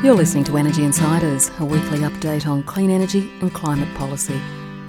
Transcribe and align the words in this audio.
You're 0.00 0.14
listening 0.14 0.44
to 0.44 0.56
Energy 0.56 0.84
Insiders, 0.84 1.50
a 1.58 1.64
weekly 1.64 1.98
update 1.98 2.46
on 2.46 2.62
clean 2.62 2.88
energy 2.88 3.32
and 3.40 3.52
climate 3.52 3.92
policy, 3.96 4.40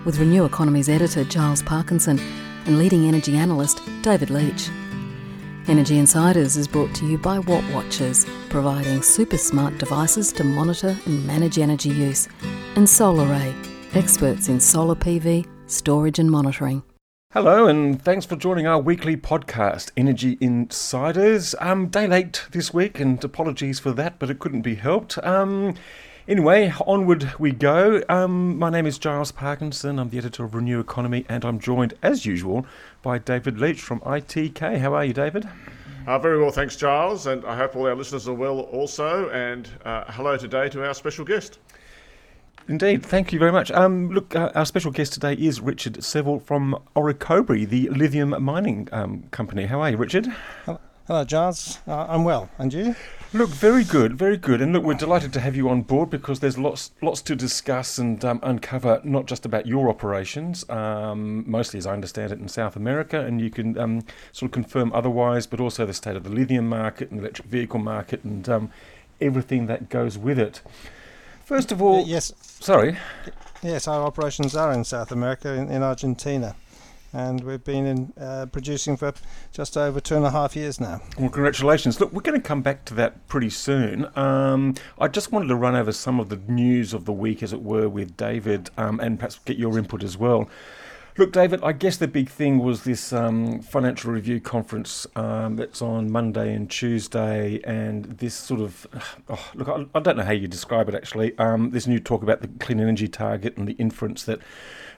with 0.05 0.19
Renew 0.19 0.45
Economy's 0.45 0.87
editor 0.87 1.23
Giles 1.23 1.63
Parkinson 1.63 2.19
and 2.67 2.77
leading 2.77 3.07
energy 3.07 3.35
analyst 3.35 3.81
David 4.03 4.29
Leitch. 4.29 4.69
Energy 5.67 5.97
Insiders 5.97 6.57
is 6.57 6.67
brought 6.67 6.93
to 6.93 7.07
you 7.07 7.17
by 7.17 7.39
Watt 7.39 7.63
Watchers, 7.73 8.27
providing 8.49 9.01
super 9.01 9.39
smart 9.39 9.79
devices 9.79 10.31
to 10.33 10.43
monitor 10.43 10.95
and 11.07 11.25
manage 11.25 11.57
energy 11.57 11.89
use, 11.89 12.27
and 12.75 12.85
Solaray, 12.85 13.51
experts 13.95 14.47
in 14.47 14.59
solar 14.59 14.93
PV, 14.93 15.43
storage 15.65 16.19
and 16.19 16.29
monitoring. 16.29 16.83
Hello, 17.33 17.67
and 17.67 18.01
thanks 18.01 18.25
for 18.25 18.35
joining 18.35 18.65
our 18.65 18.81
weekly 18.81 19.15
podcast, 19.15 19.91
Energy 19.95 20.35
Insiders. 20.41 21.53
Um, 21.59 21.85
day 21.85 22.07
late 22.07 22.47
this 22.49 22.73
week, 22.73 22.99
and 22.99 23.23
apologies 23.23 23.79
for 23.79 23.91
that, 23.91 24.17
but 24.17 24.31
it 24.31 24.39
couldn't 24.39 24.63
be 24.63 24.73
helped. 24.73 25.19
Um, 25.19 25.75
anyway, 26.27 26.73
onward 26.87 27.33
we 27.37 27.51
go. 27.51 28.01
Um, 28.09 28.57
my 28.57 28.71
name 28.71 28.87
is 28.87 28.97
Giles 28.97 29.31
Parkinson. 29.31 29.99
I'm 29.99 30.09
the 30.09 30.17
editor 30.17 30.43
of 30.43 30.55
Renew 30.55 30.79
Economy, 30.79 31.23
and 31.29 31.45
I'm 31.45 31.59
joined, 31.59 31.93
as 32.01 32.25
usual, 32.25 32.65
by 33.03 33.19
David 33.19 33.59
Leitch 33.59 33.79
from 33.79 33.99
ITK. 33.99 34.79
How 34.79 34.95
are 34.95 35.05
you, 35.05 35.13
David? 35.13 35.47
Uh, 36.07 36.17
very 36.17 36.41
well, 36.41 36.49
thanks, 36.49 36.75
Giles, 36.75 37.27
and 37.27 37.45
I 37.45 37.55
hope 37.55 37.75
all 37.75 37.85
our 37.85 37.93
listeners 37.93 38.27
are 38.27 38.33
well 38.33 38.61
also. 38.61 39.29
And 39.29 39.69
uh, 39.85 40.11
hello 40.11 40.35
today 40.35 40.67
to 40.69 40.83
our 40.83 40.95
special 40.95 41.25
guest. 41.25 41.59
Indeed, 42.69 43.03
thank 43.03 43.33
you 43.33 43.39
very 43.39 43.51
much. 43.51 43.71
Um, 43.71 44.11
look, 44.11 44.35
uh, 44.35 44.51
our 44.53 44.63
special 44.63 44.91
guest 44.91 45.13
today 45.13 45.33
is 45.33 45.59
Richard 45.59 46.03
Seville 46.03 46.39
from 46.39 46.77
Orocobre, 46.95 47.67
the 47.67 47.89
lithium 47.89 48.35
mining 48.43 48.87
um, 48.91 49.23
company. 49.31 49.65
How 49.65 49.81
are 49.81 49.89
you, 49.89 49.97
Richard? 49.97 50.27
Hello, 51.07 51.23
Giles. 51.25 51.79
Uh, 51.87 52.05
I'm 52.07 52.23
well, 52.23 52.47
and 52.59 52.71
you? 52.71 52.95
Look, 53.33 53.49
very 53.49 53.83
good, 53.83 54.19
very 54.19 54.37
good. 54.37 54.61
And 54.61 54.71
look, 54.71 54.83
we're 54.83 54.93
delighted 54.93 55.33
to 55.33 55.39
have 55.39 55.55
you 55.55 55.67
on 55.67 55.81
board 55.81 56.11
because 56.11 56.41
there's 56.41 56.59
lots, 56.59 56.91
lots 57.01 57.23
to 57.23 57.35
discuss 57.35 57.97
and 57.97 58.23
um, 58.23 58.39
uncover, 58.43 59.01
not 59.03 59.25
just 59.25 59.47
about 59.47 59.65
your 59.65 59.89
operations, 59.89 60.69
um, 60.69 61.49
mostly 61.49 61.79
as 61.79 61.87
I 61.87 61.93
understand 61.93 62.31
it 62.31 62.37
in 62.37 62.47
South 62.47 62.75
America, 62.75 63.19
and 63.19 63.41
you 63.41 63.49
can 63.49 63.79
um, 63.79 64.03
sort 64.31 64.49
of 64.49 64.53
confirm 64.53 64.93
otherwise, 64.93 65.47
but 65.47 65.59
also 65.59 65.87
the 65.87 65.93
state 65.95 66.15
of 66.15 66.23
the 66.23 66.29
lithium 66.29 66.69
market 66.69 67.09
and 67.09 67.17
the 67.19 67.23
electric 67.23 67.47
vehicle 67.47 67.79
market 67.79 68.23
and 68.23 68.47
um, 68.47 68.71
everything 69.19 69.65
that 69.65 69.89
goes 69.89 70.19
with 70.19 70.37
it. 70.37 70.61
First 71.49 71.71
of 71.71 71.81
all, 71.81 72.05
yes. 72.05 72.31
Sorry. 72.59 72.97
Yes, 73.63 73.87
our 73.87 74.03
operations 74.03 74.55
are 74.55 74.73
in 74.73 74.83
South 74.83 75.11
America, 75.11 75.53
in, 75.53 75.69
in 75.71 75.81
Argentina, 75.81 76.55
and 77.13 77.41
we've 77.43 77.63
been 77.63 77.85
in, 77.85 78.13
uh, 78.19 78.47
producing 78.51 78.97
for 78.97 79.13
just 79.53 79.77
over 79.77 80.01
two 80.01 80.15
and 80.15 80.25
a 80.25 80.31
half 80.31 80.55
years 80.57 80.79
now. 80.79 81.01
Well, 81.17 81.29
congratulations. 81.29 81.99
Look, 82.01 82.11
we're 82.11 82.21
going 82.21 82.39
to 82.39 82.45
come 82.45 82.61
back 82.61 82.83
to 82.85 82.93
that 82.95 83.27
pretty 83.27 83.49
soon. 83.49 84.07
Um, 84.17 84.75
I 84.99 85.07
just 85.07 85.31
wanted 85.31 85.47
to 85.47 85.55
run 85.55 85.75
over 85.75 85.93
some 85.93 86.19
of 86.19 86.27
the 86.27 86.35
news 86.47 86.93
of 86.93 87.05
the 87.05 87.13
week, 87.13 87.41
as 87.41 87.53
it 87.53 87.61
were, 87.61 87.87
with 87.87 88.17
David, 88.17 88.69
um, 88.77 88.99
and 88.99 89.17
perhaps 89.17 89.39
get 89.39 89.57
your 89.57 89.77
input 89.77 90.03
as 90.03 90.17
well. 90.17 90.49
Look, 91.19 91.33
David, 91.33 91.59
I 91.63 91.73
guess 91.73 91.97
the 91.97 92.07
big 92.07 92.29
thing 92.29 92.59
was 92.59 92.85
this 92.85 93.11
um, 93.11 93.59
financial 93.59 94.09
review 94.13 94.39
conference 94.39 95.05
um, 95.17 95.57
that's 95.57 95.81
on 95.81 96.09
Monday 96.09 96.53
and 96.53 96.69
Tuesday, 96.69 97.59
and 97.65 98.05
this 98.05 98.33
sort 98.33 98.61
of 98.61 98.87
oh, 99.29 99.51
look, 99.53 99.67
I, 99.67 99.85
I, 99.93 99.99
don't 99.99 100.15
know 100.15 100.23
how 100.23 100.31
you 100.31 100.47
describe 100.47 100.87
it 100.87 100.95
actually. 100.95 101.37
Um, 101.37 101.71
this 101.71 101.87
new 101.87 101.99
talk 101.99 102.23
about 102.23 102.39
the 102.39 102.47
clean 102.47 102.79
energy 102.79 103.09
target 103.09 103.57
and 103.57 103.67
the 103.67 103.73
inference 103.73 104.23
that 104.23 104.39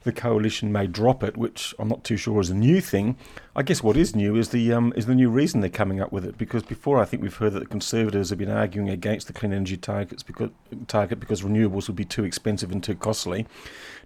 the 0.03 0.11
coalition 0.11 0.71
may 0.71 0.87
drop 0.87 1.23
it, 1.23 1.37
which 1.37 1.75
I'm 1.77 1.87
not 1.87 2.03
too 2.03 2.17
sure 2.17 2.41
is 2.41 2.49
a 2.49 2.55
new 2.55 2.81
thing. 2.81 3.17
I 3.55 3.63
guess 3.63 3.83
what 3.83 3.97
is 3.97 4.15
new 4.15 4.35
is 4.35 4.49
the 4.49 4.73
um, 4.73 4.93
is 4.95 5.05
the 5.05 5.15
new 5.15 5.29
reason 5.29 5.61
they're 5.61 5.69
coming 5.69 6.01
up 6.01 6.11
with 6.11 6.25
it. 6.25 6.37
Because 6.37 6.63
before, 6.63 6.99
I 6.99 7.05
think 7.05 7.21
we've 7.21 7.35
heard 7.35 7.53
that 7.53 7.59
the 7.59 7.65
Conservatives 7.65 8.29
have 8.29 8.39
been 8.39 8.49
arguing 8.49 8.89
against 8.89 9.27
the 9.27 9.33
clean 9.33 9.53
energy 9.53 9.77
targets 9.77 10.23
because 10.23 10.49
target 10.87 11.19
because 11.19 11.41
renewables 11.41 11.87
would 11.87 11.95
be 11.95 12.05
too 12.05 12.23
expensive 12.23 12.71
and 12.71 12.83
too 12.83 12.95
costly. 12.95 13.45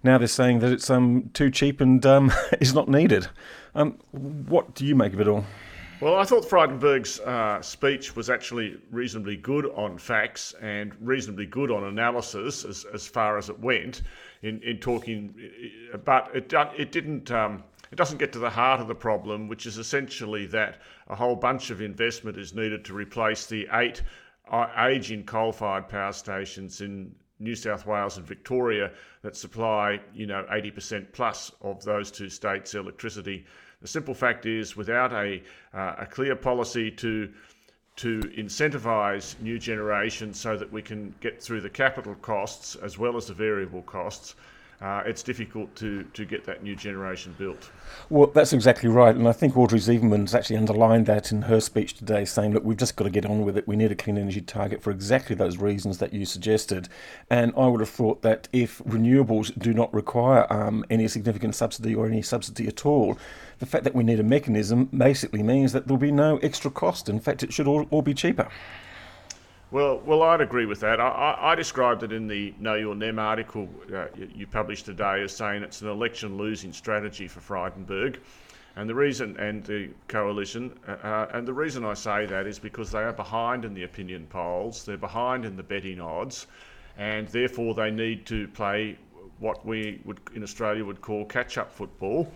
Now 0.02 0.18
they're 0.18 0.28
saying 0.28 0.58
that 0.60 0.72
it's 0.72 0.90
um, 0.90 1.30
too 1.32 1.50
cheap 1.50 1.80
and 1.80 2.04
um, 2.04 2.32
is 2.60 2.74
not 2.74 2.88
needed. 2.88 3.28
Um, 3.74 3.98
what 4.12 4.74
do 4.74 4.84
you 4.84 4.94
make 4.94 5.12
of 5.12 5.20
it 5.20 5.28
all? 5.28 5.44
Well, 5.98 6.16
I 6.16 6.24
thought 6.24 6.44
Frydenberg's 6.44 7.20
uh, 7.20 7.62
speech 7.62 8.14
was 8.14 8.28
actually 8.28 8.76
reasonably 8.90 9.36
good 9.36 9.64
on 9.64 9.96
facts 9.96 10.54
and 10.60 10.92
reasonably 11.00 11.46
good 11.46 11.70
on 11.70 11.84
analysis 11.84 12.66
as, 12.66 12.84
as 12.92 13.06
far 13.06 13.38
as 13.38 13.48
it 13.48 13.58
went 13.58 14.02
in, 14.42 14.62
in 14.62 14.78
talking, 14.78 15.34
but 16.04 16.30
it, 16.34 16.52
it 16.76 16.92
didn't. 16.92 17.30
Um, 17.30 17.64
it 17.92 17.96
doesn't 17.96 18.18
get 18.18 18.32
to 18.32 18.40
the 18.40 18.50
heart 18.50 18.80
of 18.80 18.88
the 18.88 18.96
problem, 18.96 19.46
which 19.46 19.64
is 19.64 19.78
essentially 19.78 20.46
that 20.46 20.80
a 21.06 21.14
whole 21.14 21.36
bunch 21.36 21.70
of 21.70 21.80
investment 21.80 22.36
is 22.36 22.52
needed 22.52 22.84
to 22.86 22.94
replace 22.94 23.46
the 23.46 23.68
eight 23.74 24.02
uh, 24.50 24.66
aging 24.88 25.24
coal-fired 25.24 25.88
power 25.88 26.12
stations 26.12 26.80
in 26.80 27.14
New 27.38 27.54
South 27.54 27.86
Wales 27.86 28.16
and 28.16 28.26
Victoria 28.26 28.90
that 29.22 29.36
supply, 29.36 30.00
you 30.14 30.26
know, 30.26 30.44
80% 30.50 31.12
plus 31.12 31.52
of 31.60 31.84
those 31.84 32.10
two 32.10 32.28
states' 32.28 32.74
electricity. 32.74 33.46
The 33.82 33.88
simple 33.88 34.14
fact 34.14 34.46
is, 34.46 34.76
without 34.76 35.12
a, 35.12 35.42
uh, 35.74 35.96
a 35.98 36.06
clear 36.06 36.34
policy 36.34 36.90
to 36.92 37.32
to 37.96 38.20
incentivise 38.36 39.40
new 39.40 39.58
generation 39.58 40.34
so 40.34 40.56
that 40.56 40.70
we 40.70 40.82
can 40.82 41.14
get 41.20 41.42
through 41.42 41.60
the 41.62 41.70
capital 41.70 42.14
costs 42.16 42.76
as 42.76 42.98
well 42.98 43.16
as 43.16 43.26
the 43.26 43.34
variable 43.34 43.82
costs, 43.82 44.34
uh, 44.80 45.02
it's 45.06 45.22
difficult 45.22 45.74
to, 45.76 46.02
to 46.12 46.24
get 46.24 46.44
that 46.44 46.62
new 46.62 46.76
generation 46.76 47.34
built. 47.38 47.70
Well, 48.10 48.26
that's 48.28 48.52
exactly 48.52 48.90
right. 48.90 49.14
And 49.14 49.26
I 49.26 49.32
think 49.32 49.56
Audrey 49.56 49.78
Zibelman's 49.78 50.34
actually 50.34 50.56
underlined 50.56 51.06
that 51.06 51.32
in 51.32 51.42
her 51.42 51.60
speech 51.60 51.94
today, 51.94 52.24
saying, 52.24 52.52
look, 52.52 52.64
we've 52.64 52.76
just 52.76 52.96
got 52.96 53.04
to 53.04 53.10
get 53.10 53.24
on 53.24 53.44
with 53.44 53.56
it. 53.56 53.66
We 53.66 53.76
need 53.76 53.90
a 53.90 53.94
clean 53.94 54.18
energy 54.18 54.42
target 54.42 54.82
for 54.82 54.90
exactly 54.90 55.34
those 55.34 55.56
reasons 55.56 55.98
that 55.98 56.12
you 56.12 56.26
suggested. 56.26 56.88
And 57.30 57.54
I 57.56 57.68
would 57.68 57.80
have 57.80 57.88
thought 57.88 58.22
that 58.22 58.48
if 58.52 58.78
renewables 58.80 59.56
do 59.58 59.72
not 59.72 59.92
require 59.94 60.50
um, 60.52 60.84
any 60.90 61.08
significant 61.08 61.54
subsidy 61.54 61.94
or 61.94 62.06
any 62.06 62.20
subsidy 62.20 62.68
at 62.68 62.84
all, 62.84 63.16
the 63.58 63.66
fact 63.66 63.84
that 63.84 63.94
we 63.94 64.04
need 64.04 64.20
a 64.20 64.24
mechanism 64.24 64.86
basically 64.86 65.42
means 65.42 65.72
that 65.72 65.86
there'll 65.86 65.98
be 65.98 66.12
no 66.12 66.36
extra 66.38 66.70
cost. 66.70 67.08
In 67.08 67.20
fact, 67.20 67.42
it 67.42 67.52
should 67.52 67.66
all, 67.66 67.86
all 67.90 68.02
be 68.02 68.14
cheaper. 68.14 68.48
Well, 69.72 70.00
well, 70.04 70.22
I'd 70.22 70.40
agree 70.40 70.66
with 70.66 70.80
that. 70.80 71.00
I, 71.00 71.08
I, 71.08 71.52
I 71.52 71.54
described 71.56 72.04
it 72.04 72.12
in 72.12 72.28
the 72.28 72.54
Know 72.60 72.74
Your 72.74 72.94
NEM 72.94 73.18
article 73.18 73.68
uh, 73.92 74.06
you, 74.16 74.30
you, 74.34 74.46
published 74.46 74.86
today 74.86 75.22
as 75.22 75.34
saying 75.34 75.64
it's 75.64 75.82
an 75.82 75.88
election 75.88 76.36
losing 76.36 76.72
strategy 76.72 77.26
for 77.26 77.40
Frydenberg. 77.40 78.18
And 78.76 78.88
the 78.88 78.94
reason, 78.94 79.36
and 79.38 79.64
the 79.64 79.90
coalition, 80.06 80.78
uh, 80.86 80.92
uh, 80.92 81.30
and 81.32 81.48
the 81.48 81.52
reason 81.52 81.84
I 81.84 81.94
say 81.94 82.26
that 82.26 82.46
is 82.46 82.58
because 82.60 82.92
they 82.92 83.00
are 83.00 83.12
behind 83.12 83.64
in 83.64 83.74
the 83.74 83.82
opinion 83.82 84.26
polls, 84.28 84.84
they're 84.84 84.96
behind 84.96 85.44
in 85.44 85.56
the 85.56 85.62
betting 85.62 86.00
odds, 86.00 86.46
and 86.96 87.26
therefore 87.28 87.74
they 87.74 87.90
need 87.90 88.24
to 88.26 88.46
play 88.48 88.96
what 89.40 89.66
we 89.66 90.00
would 90.04 90.20
in 90.34 90.42
Australia 90.44 90.84
would 90.84 91.00
call 91.00 91.24
catch 91.24 91.58
up 91.58 91.72
football 91.72 92.30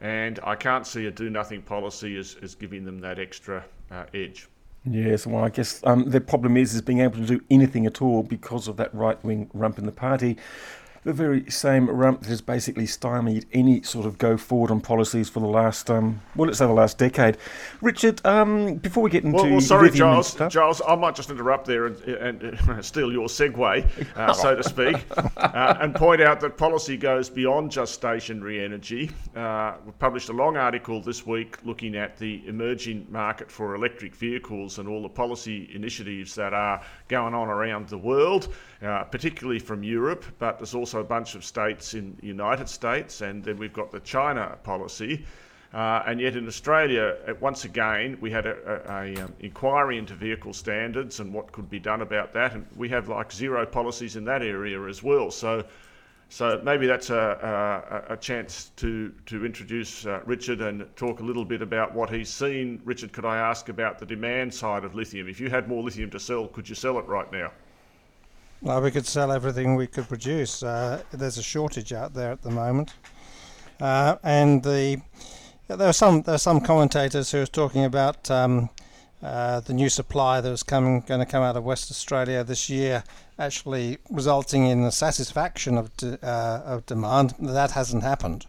and 0.00 0.38
I 0.44 0.54
can't 0.54 0.86
see 0.86 1.06
a 1.06 1.10
do 1.10 1.30
nothing 1.30 1.62
policy 1.62 2.16
as, 2.18 2.36
as 2.42 2.54
giving 2.54 2.84
them 2.84 3.00
that 3.00 3.18
extra 3.18 3.64
uh, 3.90 4.04
edge. 4.12 4.46
Yes, 4.88 5.26
well, 5.26 5.42
I 5.44 5.48
guess 5.48 5.80
um, 5.84 6.10
the 6.10 6.20
problem 6.20 6.56
is 6.56 6.74
is 6.74 6.80
being 6.80 7.00
able 7.00 7.16
to 7.18 7.26
do 7.26 7.40
anything 7.50 7.86
at 7.86 8.00
all 8.00 8.22
because 8.22 8.68
of 8.68 8.76
that 8.76 8.94
right 8.94 9.22
wing 9.24 9.50
rump 9.52 9.78
in 9.78 9.86
the 9.86 9.92
party 9.92 10.36
the 11.06 11.12
very 11.12 11.48
same 11.48 11.88
rump 11.88 12.22
that 12.22 12.28
has 12.28 12.40
basically 12.40 12.84
stymied 12.84 13.46
any 13.52 13.80
sort 13.80 14.06
of 14.06 14.18
go 14.18 14.36
forward 14.36 14.72
on 14.72 14.80
policies 14.80 15.28
for 15.28 15.38
the 15.38 15.46
last, 15.46 15.88
um, 15.88 16.20
well, 16.34 16.48
let's 16.48 16.58
say 16.58 16.66
the 16.66 16.72
last 16.72 16.98
decade. 16.98 17.36
Richard, 17.80 18.20
um, 18.26 18.74
before 18.74 19.04
we 19.04 19.10
get 19.10 19.22
into. 19.22 19.36
Well, 19.36 19.50
well 19.52 19.60
sorry, 19.60 19.92
Giles. 19.92 20.36
Giles, 20.50 20.82
I 20.86 20.96
might 20.96 21.14
just 21.14 21.30
interrupt 21.30 21.64
there 21.64 21.86
and, 21.86 22.00
and 22.02 22.84
steal 22.84 23.12
your 23.12 23.28
segue, 23.28 24.16
uh, 24.16 24.32
so 24.32 24.56
to 24.56 24.64
speak, 24.64 24.96
uh, 25.36 25.76
and 25.80 25.94
point 25.94 26.20
out 26.20 26.40
that 26.40 26.56
policy 26.56 26.96
goes 26.96 27.30
beyond 27.30 27.70
just 27.70 27.94
stationary 27.94 28.64
energy. 28.64 29.08
Uh, 29.36 29.76
we've 29.84 29.98
published 30.00 30.28
a 30.28 30.32
long 30.32 30.56
article 30.56 31.00
this 31.00 31.24
week 31.24 31.56
looking 31.64 31.94
at 31.94 32.16
the 32.16 32.44
emerging 32.48 33.06
market 33.10 33.48
for 33.48 33.76
electric 33.76 34.12
vehicles 34.12 34.80
and 34.80 34.88
all 34.88 35.02
the 35.02 35.08
policy 35.08 35.70
initiatives 35.72 36.34
that 36.34 36.52
are 36.52 36.82
going 37.08 37.34
on 37.34 37.48
around 37.48 37.88
the 37.88 37.98
world, 37.98 38.54
uh, 38.82 39.04
particularly 39.04 39.58
from 39.58 39.82
Europe, 39.82 40.24
but 40.38 40.58
there's 40.58 40.74
also 40.74 41.00
a 41.00 41.04
bunch 41.04 41.34
of 41.34 41.44
states 41.44 41.94
in 41.94 42.16
the 42.20 42.26
United 42.26 42.68
States, 42.68 43.20
and 43.20 43.44
then 43.44 43.56
we've 43.56 43.72
got 43.72 43.90
the 43.90 44.00
China 44.00 44.58
policy. 44.62 45.24
Uh, 45.74 46.02
and 46.06 46.20
yet 46.20 46.36
in 46.36 46.46
Australia, 46.46 47.16
uh, 47.28 47.34
once 47.40 47.64
again, 47.64 48.16
we 48.20 48.30
had 48.30 48.46
an 48.46 49.18
um, 49.18 49.34
inquiry 49.40 49.98
into 49.98 50.14
vehicle 50.14 50.52
standards 50.52 51.20
and 51.20 51.32
what 51.32 51.52
could 51.52 51.68
be 51.68 51.78
done 51.78 52.02
about 52.02 52.32
that, 52.32 52.54
and 52.54 52.66
we 52.76 52.88
have 52.88 53.08
like 53.08 53.32
zero 53.32 53.66
policies 53.66 54.16
in 54.16 54.24
that 54.24 54.42
area 54.42 54.80
as 54.84 55.02
well. 55.02 55.30
So, 55.30 55.64
so 56.28 56.60
maybe 56.64 56.86
that's 56.86 57.10
a, 57.10 58.04
a, 58.08 58.14
a 58.14 58.16
chance 58.16 58.72
to 58.76 59.12
to 59.26 59.46
introduce 59.46 60.06
uh, 60.06 60.20
Richard 60.24 60.60
and 60.60 60.84
talk 60.96 61.20
a 61.20 61.22
little 61.22 61.44
bit 61.44 61.62
about 61.62 61.94
what 61.94 62.10
he's 62.10 62.28
seen. 62.28 62.80
Richard, 62.84 63.12
could 63.12 63.24
I 63.24 63.36
ask 63.36 63.68
about 63.68 63.98
the 63.98 64.06
demand 64.06 64.52
side 64.52 64.84
of 64.84 64.94
lithium? 64.94 65.28
If 65.28 65.40
you 65.40 65.48
had 65.48 65.68
more 65.68 65.82
lithium 65.82 66.10
to 66.10 66.20
sell, 66.20 66.48
could 66.48 66.68
you 66.68 66.74
sell 66.74 66.98
it 66.98 67.06
right 67.06 67.30
now? 67.32 67.52
Well, 68.60 68.80
we 68.80 68.90
could 68.90 69.06
sell 69.06 69.30
everything 69.30 69.76
we 69.76 69.86
could 69.86 70.08
produce. 70.08 70.62
Uh, 70.62 71.02
there's 71.12 71.38
a 71.38 71.42
shortage 71.42 71.92
out 71.92 72.14
there 72.14 72.32
at 72.32 72.42
the 72.42 72.50
moment, 72.50 72.94
uh, 73.80 74.16
and 74.22 74.62
the 74.62 75.00
there 75.68 75.88
are 75.88 75.92
some 75.92 76.22
there 76.22 76.34
are 76.34 76.38
some 76.38 76.60
commentators 76.60 77.30
who 77.30 77.42
are 77.42 77.46
talking 77.46 77.84
about 77.84 78.30
um, 78.30 78.70
uh, 79.22 79.60
the 79.60 79.72
new 79.72 79.88
supply 79.88 80.40
that 80.40 80.50
was 80.50 80.62
coming, 80.62 81.00
going 81.00 81.20
to 81.20 81.26
come 81.26 81.42
out 81.42 81.56
of 81.56 81.64
West 81.64 81.90
Australia 81.90 82.44
this 82.44 82.68
year, 82.68 83.02
actually 83.38 83.98
resulting 84.10 84.66
in 84.66 84.82
the 84.82 84.92
satisfaction 84.92 85.78
of 85.78 85.96
de, 85.96 86.18
uh, 86.22 86.62
of 86.64 86.86
demand. 86.86 87.34
That 87.38 87.70
hasn't 87.72 88.02
happened, 88.02 88.46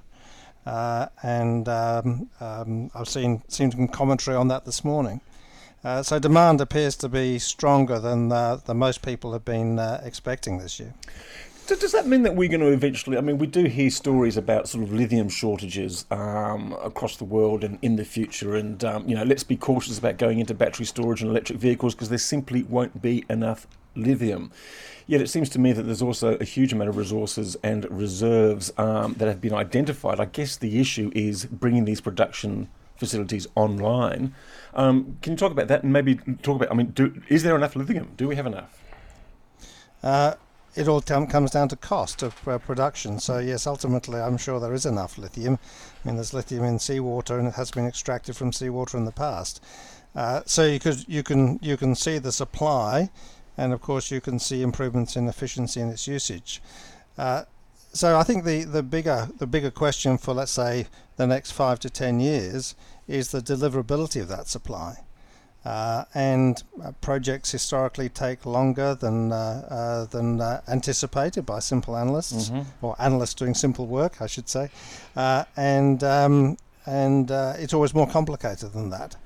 uh, 0.66 1.08
and 1.24 1.70
um, 1.70 2.30
um, 2.42 2.92
I've 2.94 3.08
seen 3.08 3.44
seen 3.48 3.72
some 3.72 3.88
commentary 3.88 4.36
on 4.36 4.50
that 4.50 4.66
this 4.66 4.84
morning. 4.84 5.22
Uh, 5.84 6.04
so 6.04 6.20
demand 6.20 6.60
appears 6.60 6.98
to 6.98 7.08
be 7.08 7.40
stronger 7.40 8.00
than 8.00 8.32
uh, 8.32 8.58
than 8.58 8.78
most 8.78 9.02
people 9.02 9.32
have 9.34 9.46
been 9.46 9.80
expecting 10.04 10.58
this 10.58 10.80
year. 10.80 10.94
Does 11.68 11.92
that 11.92 12.08
mean 12.08 12.24
that 12.24 12.34
we're 12.34 12.48
going 12.48 12.62
to 12.62 12.72
eventually? 12.72 13.18
I 13.18 13.22
mean, 13.22 13.38
we 13.38 13.46
do 13.46 13.66
hear 13.66 13.90
stories 13.90 14.38
about 14.38 14.70
sort 14.70 14.86
of 14.86 14.94
lithium 14.94 15.28
shortages 15.28 16.06
um, 16.12 16.72
across 16.82 17.18
the 17.18 17.26
world 17.26 17.66
and 17.66 17.78
in 17.82 17.98
the 17.98 18.06
future, 18.06 18.56
and 18.56 18.82
um, 18.86 19.08
you 19.08 19.16
know, 19.16 19.24
let's 19.24 19.44
be 19.44 19.58
cautious 19.58 20.00
about 20.00 20.18
going 20.18 20.40
into 20.40 20.54
battery 20.54 20.86
storage 20.86 21.22
and 21.22 21.30
electric 21.30 21.60
vehicles 21.60 21.94
because 21.94 22.08
there 22.08 22.18
simply 22.18 22.64
won't 22.64 23.02
be 23.02 23.26
enough 23.30 23.68
lithium. 23.96 24.50
Yet 25.08 25.20
it 25.20 25.30
seems 25.30 25.50
to 25.50 25.60
me 25.60 25.74
that 25.74 25.84
there's 25.84 26.02
also 26.02 26.36
a 26.36 26.46
huge 26.46 26.72
amount 26.72 26.90
of 26.90 26.96
resources 26.96 27.58
and 27.64 27.90
reserves 27.92 28.72
um, 28.78 29.16
that 29.16 29.28
have 29.28 29.42
been 29.42 29.54
identified. 29.54 30.22
I 30.22 30.26
guess 30.26 30.56
the 30.56 30.80
issue 30.80 31.12
is 31.14 31.46
bringing 31.46 31.84
these 31.84 32.00
production 32.00 32.70
facilities 32.96 33.46
online. 33.56 34.34
Um, 34.74 35.18
can 35.22 35.34
you 35.34 35.38
talk 35.38 35.52
about 35.52 35.68
that 35.68 35.84
and 35.84 35.92
maybe 35.92 36.16
talk 36.42 36.56
about? 36.56 36.72
I 36.72 36.76
mean, 36.76 36.88
do, 36.88 37.22
is 37.28 37.44
there 37.44 37.58
enough 37.58 37.76
lithium? 37.76 38.14
Do 38.16 38.28
we 38.28 38.38
have 38.38 38.46
enough? 38.46 38.82
Uh, 40.02 40.36
it 40.78 40.88
all 40.88 41.02
comes 41.02 41.52
down 41.52 41.70
to 41.70 41.76
cost 41.76 42.22
of 42.22 42.48
uh, 42.48 42.60
production. 42.60 43.20
So 43.20 43.40
yes, 43.40 43.66
ultimately, 43.66 44.20
I'm 44.20 44.38
sure 44.38 44.60
there 44.60 44.76
is 44.76 44.86
enough 44.86 45.18
lithium. 45.18 45.58
I 45.58 46.08
mean, 46.08 46.16
there's 46.16 46.36
lithium 46.36 46.64
in 46.64 46.78
seawater, 46.78 47.40
and 47.40 47.48
it 47.48 47.56
has 47.56 47.72
been 47.72 47.88
extracted 47.88 48.38
from 48.38 48.54
seawater 48.54 48.96
in 48.98 49.06
the 49.06 49.12
past. 49.12 49.64
Uh, 50.16 50.42
so 50.46 50.66
you 50.66 50.80
could 50.80 51.04
you 51.08 51.24
can 51.24 51.60
you 51.64 51.78
can 51.78 51.96
see 51.96 52.20
the 52.20 52.32
supply, 52.32 53.10
and 53.58 53.74
of 53.74 53.82
course 53.82 54.12
you 54.12 54.22
can 54.22 54.38
see 54.38 54.62
improvements 54.62 55.16
in 55.16 55.28
efficiency 55.28 55.82
in 55.82 55.90
its 55.90 56.08
usage. 56.08 56.62
Uh, 57.18 57.44
so 57.92 58.18
I 58.18 58.24
think 58.24 58.44
the, 58.44 58.64
the 58.64 58.84
bigger 58.84 59.30
the 59.38 59.48
bigger 59.48 59.72
question 59.72 60.18
for 60.20 60.34
let's 60.36 60.52
say 60.52 60.88
the 61.16 61.26
next 61.26 61.52
five 61.52 61.80
to 61.80 61.90
ten 61.90 62.20
years 62.20 62.76
is 63.08 63.32
the 63.32 63.42
deliverability 63.42 64.22
of 64.22 64.28
that 64.28 64.48
supply. 64.48 65.07
Uh, 65.68 66.06
and 66.14 66.64
uh, 66.82 66.94
projects 67.02 67.52
historically 67.52 68.08
take 68.08 68.46
longer 68.46 68.96
than 68.96 69.34
uh, 69.34 69.36
uh 69.70 70.06
than 70.06 70.40
uh, 70.40 70.62
anticipated 70.70 71.46
by 71.46 71.60
simple 71.60 71.98
analysts 71.98 72.50
mm-hmm. 72.50 72.86
or 72.86 72.96
analysts 73.00 73.34
doing 73.34 73.54
simple 73.54 73.86
work, 73.86 74.22
I 74.22 74.28
should 74.28 74.48
say, 74.48 74.70
uh, 75.18 75.44
and 75.58 76.02
um, 76.06 76.56
and 76.86 77.30
it's 77.60 77.74
always 77.74 77.94
more 77.94 78.08
complicated 78.08 78.72
than 78.72 78.92
that. 78.92 79.18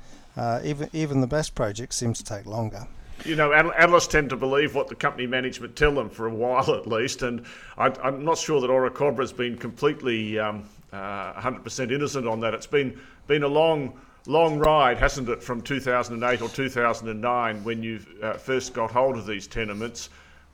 even 0.65 0.89
even 0.93 1.21
the 1.21 1.27
best 1.27 1.53
projects 1.53 1.97
seem 1.97 2.13
to 2.13 2.23
take 2.23 2.47
longer. 2.47 2.87
You 3.23 3.35
know, 3.35 3.53
analysts 3.53 4.07
tend 4.07 4.31
to 4.31 4.35
believe 4.35 4.73
what 4.73 4.87
the 4.87 4.95
company 4.95 5.27
management 5.27 5.75
tell 5.75 5.93
them 5.93 6.09
for 6.09 6.25
a 6.25 6.33
while 6.33 6.73
at 6.73 6.87
least, 6.87 7.21
and 7.21 7.45
I, 7.77 7.93
am 8.03 8.25
not 8.25 8.39
sure 8.39 8.59
that 8.61 8.71
Orocobre 8.71 9.19
has 9.19 9.31
been 9.31 9.57
completely 9.57 10.39
um, 10.39 10.67
100% 10.91 11.91
innocent 11.91 12.27
on 12.27 12.39
that. 12.39 12.55
It's 12.55 12.65
been 12.65 12.99
been 13.27 13.43
a 13.43 13.47
long 13.47 13.93
long 14.27 14.59
ride, 14.59 14.97
hasn't 14.97 15.29
it, 15.29 15.41
from 15.41 15.61
2008 15.61 16.41
or 16.41 16.49
2009 16.49 17.63
when 17.63 17.81
you 17.81 17.99
uh, 18.21 18.33
first 18.33 18.73
got 18.73 18.91
hold 18.91 19.17
of 19.17 19.25
these 19.25 19.47
tenements? 19.47 20.09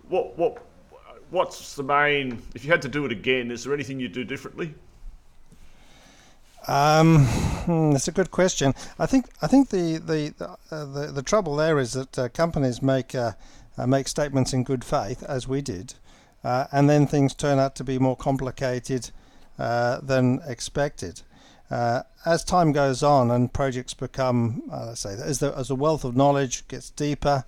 What, 0.09 0.37
what, 0.37 0.65
what's 1.29 1.75
the 1.75 1.83
main? 1.83 2.41
If 2.55 2.63
you 2.63 2.71
had 2.71 2.81
to 2.83 2.89
do 2.89 3.05
it 3.05 3.11
again, 3.11 3.51
is 3.51 3.63
there 3.63 3.73
anything 3.73 3.99
you'd 3.99 4.13
do 4.13 4.23
differently? 4.23 4.73
Um, 6.67 7.25
hmm, 7.25 7.91
that's 7.91 8.07
a 8.07 8.11
good 8.11 8.31
question. 8.31 8.73
I 8.99 9.05
think 9.05 9.27
I 9.41 9.47
think 9.47 9.69
the 9.69 9.99
the 9.99 10.57
uh, 10.69 10.85
the, 10.85 11.11
the, 11.13 11.23
trouble 11.23 11.55
there 11.55 11.79
is 11.79 11.93
that 11.93 12.19
uh, 12.19 12.29
companies 12.29 12.81
make 12.81 13.15
uh, 13.15 13.33
uh 13.77 13.87
make 13.87 14.09
statements 14.09 14.51
in 14.51 14.65
good 14.65 14.83
faith, 14.83 15.23
as 15.23 15.47
we 15.47 15.61
did, 15.61 15.93
uh, 16.43 16.65
and 16.73 16.89
then 16.89 17.07
things 17.07 17.33
turn 17.33 17.57
out 17.57 17.73
to 17.75 17.85
be 17.85 17.97
more 17.99 18.17
complicated 18.17 19.11
than 19.57 20.41
expected. 20.45 21.21
Uh, 21.69 22.03
as 22.25 22.43
time 22.43 22.71
goes 22.71 23.03
on 23.03 23.29
and 23.31 23.51
projects 23.51 23.93
become, 23.93 24.63
uh, 24.71 24.87
let's 24.87 25.01
say, 25.01 25.11
as 25.11 25.39
the, 25.39 25.53
as 25.57 25.67
the 25.67 25.75
wealth 25.75 26.03
of 26.03 26.15
knowledge 26.15 26.67
gets 26.67 26.89
deeper, 26.91 27.43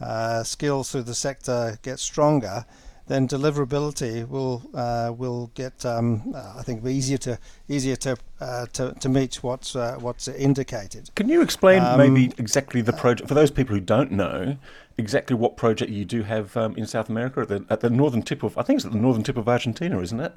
uh, 0.00 0.42
skills 0.42 0.90
through 0.90 1.02
the 1.02 1.14
sector 1.14 1.78
get 1.82 1.98
stronger, 1.98 2.64
then 3.06 3.26
deliverability 3.26 4.26
will 4.28 4.62
uh, 4.72 5.12
will 5.16 5.50
get, 5.54 5.84
um, 5.84 6.32
uh, 6.34 6.54
I 6.58 6.62
think, 6.62 6.86
easier 6.86 7.18
to 7.18 7.38
easier 7.68 7.96
to 7.96 8.16
uh, 8.40 8.66
to, 8.72 8.94
to 9.00 9.08
meet 9.08 9.42
what's 9.42 9.74
what's 9.74 10.28
indicated. 10.28 11.10
Can 11.16 11.28
you 11.28 11.42
explain 11.42 11.82
um, 11.82 11.98
maybe 11.98 12.32
exactly 12.38 12.80
the 12.80 12.92
project 12.92 13.28
for 13.28 13.34
those 13.34 13.50
people 13.50 13.74
who 13.74 13.80
don't 13.80 14.12
know? 14.12 14.56
Exactly 14.96 15.34
what 15.34 15.56
project 15.56 15.90
you 15.90 16.04
do 16.04 16.22
have 16.22 16.56
um, 16.56 16.76
in 16.76 16.86
South 16.86 17.08
America 17.08 17.40
at 17.40 17.48
the, 17.48 17.64
at 17.68 17.80
the 17.80 17.90
northern 17.90 18.22
tip 18.22 18.42
of 18.42 18.56
I 18.56 18.62
think 18.62 18.78
it's 18.78 18.86
at 18.86 18.92
the 18.92 18.98
northern 18.98 19.24
tip 19.24 19.36
of 19.36 19.48
Argentina, 19.48 20.00
isn't 20.00 20.20
it? 20.20 20.32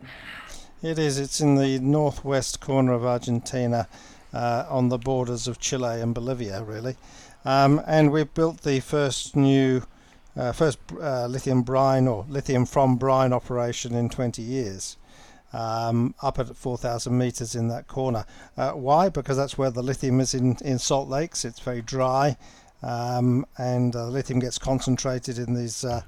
It 0.83 0.99
is. 0.99 1.17
It's 1.17 1.39
in 1.39 1.55
the 1.55 1.79
northwest 1.79 2.59
corner 2.59 2.91
of 2.91 3.05
Argentina, 3.05 3.87
uh, 4.33 4.65
on 4.69 4.89
the 4.89 4.97
borders 4.97 5.47
of 5.47 5.57
Chile 5.57 6.01
and 6.01 6.13
Bolivia, 6.13 6.61
really. 6.61 6.97
Um, 7.45 7.81
and 7.87 8.11
we've 8.11 8.33
built 8.33 8.63
the 8.63 8.81
first 8.81 9.33
new, 9.33 9.83
uh, 10.35 10.51
first 10.51 10.79
uh, 10.99 11.27
lithium 11.27 11.61
brine 11.61 12.05
or 12.05 12.25
lithium 12.27 12.65
from 12.65 12.97
brine 12.97 13.31
operation 13.31 13.95
in 13.95 14.09
20 14.09 14.41
years. 14.41 14.97
Um, 15.53 16.15
up 16.21 16.37
at 16.37 16.53
4,000 16.53 17.17
meters 17.17 17.55
in 17.55 17.69
that 17.69 17.87
corner. 17.87 18.25
Uh, 18.57 18.71
why? 18.71 19.07
Because 19.07 19.37
that's 19.37 19.57
where 19.57 19.71
the 19.71 19.83
lithium 19.83 20.19
is 20.19 20.33
in, 20.33 20.57
in 20.65 20.79
salt 20.79 21.07
lakes. 21.07 21.45
It's 21.45 21.59
very 21.59 21.81
dry, 21.81 22.35
um, 22.81 23.45
and 23.57 23.95
uh, 23.95 24.07
lithium 24.07 24.39
gets 24.39 24.57
concentrated 24.57 25.37
in 25.37 25.53
these 25.53 25.85
uh, 25.85 26.01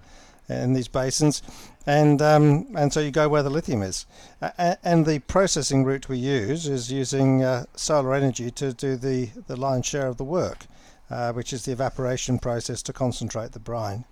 in 0.49 0.73
these 0.73 0.87
basins, 0.87 1.41
and 1.85 2.21
um, 2.21 2.67
and 2.75 2.91
so 2.91 2.99
you 2.99 3.11
go 3.11 3.27
where 3.29 3.43
the 3.43 3.49
lithium 3.49 3.81
is, 3.81 4.05
uh, 4.41 4.75
and 4.83 5.05
the 5.05 5.19
processing 5.19 5.83
route 5.83 6.09
we 6.09 6.17
use 6.17 6.67
is 6.67 6.91
using 6.91 7.43
uh, 7.43 7.65
solar 7.75 8.13
energy 8.13 8.51
to 8.51 8.73
do 8.73 8.95
the 8.95 9.29
the 9.47 9.55
lion's 9.55 9.85
share 9.85 10.07
of 10.07 10.17
the 10.17 10.23
work, 10.23 10.65
uh, 11.09 11.31
which 11.33 11.53
is 11.53 11.65
the 11.65 11.71
evaporation 11.71 12.39
process 12.39 12.81
to 12.83 12.93
concentrate 12.93 13.51
the 13.51 13.59
brine. 13.59 14.05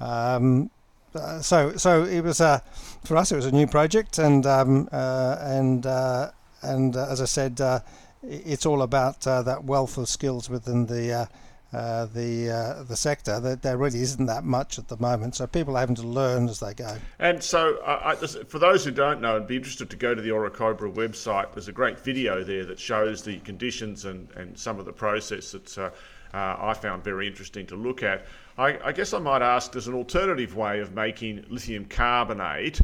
Um, 0.00 0.70
uh, 1.14 1.40
so 1.40 1.76
so 1.76 2.04
it 2.04 2.22
was 2.22 2.40
a 2.40 2.62
for 3.04 3.16
us 3.16 3.32
it 3.32 3.36
was 3.36 3.46
a 3.46 3.52
new 3.52 3.66
project, 3.66 4.18
and 4.18 4.46
um, 4.46 4.88
uh, 4.92 5.36
and 5.40 5.86
uh, 5.86 6.30
and 6.62 6.96
as 6.96 7.20
I 7.20 7.26
said, 7.26 7.60
it's 8.22 8.66
all 8.66 8.82
about 8.82 9.20
that 9.22 9.64
wealth 9.64 9.96
of 9.96 10.08
skills 10.08 10.50
within 10.50 10.86
the 10.86 11.28
uh, 11.72 12.06
the 12.06 12.50
uh, 12.50 12.82
the 12.84 12.96
sector. 12.96 13.38
That 13.40 13.60
there 13.62 13.76
really 13.76 14.00
isn't 14.00 14.24
that 14.26 14.44
much 14.44 14.78
at 14.78 14.88
the 14.88 14.96
moment, 14.96 15.34
so 15.34 15.46
people 15.46 15.76
are 15.76 15.80
having 15.80 15.96
to 15.96 16.06
learn 16.06 16.48
as 16.48 16.60
they 16.60 16.72
go. 16.72 16.96
And 17.18 17.42
so, 17.42 17.76
uh, 17.84 18.14
I, 18.22 18.26
for 18.44 18.58
those 18.58 18.84
who 18.84 18.90
don't 18.90 19.20
know, 19.20 19.36
and 19.36 19.46
be 19.46 19.56
interested 19.56 19.90
to 19.90 19.96
go 19.96 20.14
to 20.14 20.22
the 20.22 20.30
Orocobre 20.30 20.90
website, 20.90 21.52
there's 21.52 21.68
a 21.68 21.72
great 21.72 22.00
video 22.00 22.42
there 22.42 22.64
that 22.64 22.78
shows 22.78 23.22
the 23.22 23.38
conditions 23.40 24.06
and, 24.06 24.30
and 24.34 24.58
some 24.58 24.78
of 24.78 24.86
the 24.86 24.92
process 24.92 25.52
that 25.52 25.76
uh, 25.76 25.90
uh, 26.32 26.56
I 26.58 26.74
found 26.74 27.04
very 27.04 27.26
interesting 27.26 27.66
to 27.66 27.76
look 27.76 28.02
at. 28.02 28.24
I, 28.56 28.78
I, 28.82 28.92
guess 28.92 29.12
I 29.12 29.18
might 29.18 29.42
ask, 29.42 29.70
there's 29.72 29.88
an 29.88 29.94
alternative 29.94 30.56
way 30.56 30.80
of 30.80 30.94
making 30.94 31.44
lithium 31.48 31.84
carbonate. 31.84 32.80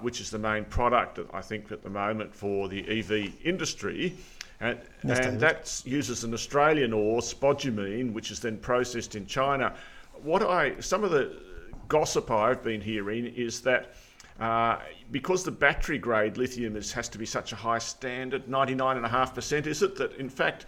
which 0.00 0.20
is 0.20 0.30
the 0.30 0.38
main 0.38 0.64
product, 0.64 1.20
I 1.32 1.40
think, 1.40 1.70
at 1.70 1.82
the 1.82 1.90
moment 1.90 2.34
for 2.34 2.68
the 2.68 2.84
EV 2.88 3.32
industry. 3.44 4.16
And, 4.60 4.78
and 5.02 5.38
that 5.40 5.82
uses 5.84 6.24
an 6.24 6.34
Australian 6.34 6.92
ore, 6.92 7.20
spodumene, 7.20 8.12
which 8.12 8.30
is 8.30 8.40
then 8.40 8.58
processed 8.58 9.14
in 9.14 9.24
China. 9.26 9.74
What 10.22 10.42
I 10.42 10.80
some 10.80 11.04
of 11.04 11.12
the 11.12 11.40
gossip 11.86 12.30
I've 12.30 12.62
been 12.62 12.80
hearing 12.80 13.26
is 13.26 13.60
that 13.62 13.94
uh, 14.40 14.78
because 15.10 15.42
the 15.42 15.50
battery 15.50 15.98
grade 15.98 16.36
lithium 16.36 16.76
is, 16.76 16.92
has 16.92 17.08
to 17.08 17.18
be 17.18 17.26
such 17.26 17.52
a 17.52 17.56
high 17.56 17.78
standard, 17.78 18.46
99.5%, 18.46 19.66
is 19.66 19.82
it 19.82 19.96
that 19.96 20.12
in 20.14 20.28
fact 20.28 20.66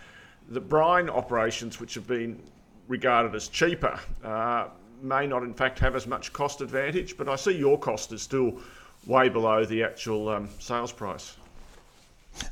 the 0.48 0.60
brine 0.60 1.08
operations, 1.08 1.78
which 1.78 1.94
have 1.94 2.06
been 2.06 2.42
regarded 2.88 3.34
as 3.34 3.46
cheaper, 3.46 3.98
uh, 4.24 4.68
may 5.02 5.26
not 5.26 5.44
in 5.44 5.54
fact 5.54 5.78
have 5.78 5.94
as 5.94 6.06
much 6.06 6.32
cost 6.32 6.60
advantage? 6.60 7.16
But 7.16 7.28
I 7.28 7.36
see 7.36 7.52
your 7.52 7.78
cost 7.78 8.12
is 8.12 8.22
still 8.22 8.60
way 9.06 9.28
below 9.28 9.64
the 9.64 9.84
actual 9.84 10.28
um, 10.28 10.48
sales 10.58 10.92
price. 10.92 11.36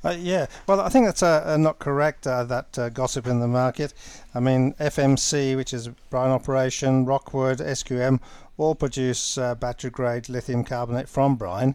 Uh, 0.05 0.17
yeah, 0.19 0.47
well, 0.67 0.81
I 0.81 0.89
think 0.89 1.07
that's 1.07 1.23
uh, 1.23 1.43
uh, 1.47 1.57
not 1.57 1.79
correct, 1.79 2.27
uh, 2.27 2.45
that 2.45 2.79
uh, 2.79 2.89
gossip 2.89 3.27
in 3.27 3.41
the 3.41 3.49
market. 3.49 3.95
I 4.35 4.41
mean, 4.41 4.75
FMC, 4.75 5.57
which 5.57 5.73
is 5.73 5.89
Brine 6.11 6.31
Operation, 6.31 7.05
Rockwood, 7.05 7.59
SQM, 7.59 8.21
all 8.57 8.75
produce 8.75 9.39
uh, 9.39 9.55
battery 9.55 9.91
grade 9.91 10.29
lithium 10.29 10.65
carbonate 10.65 11.09
from 11.09 11.37
brine, 11.37 11.75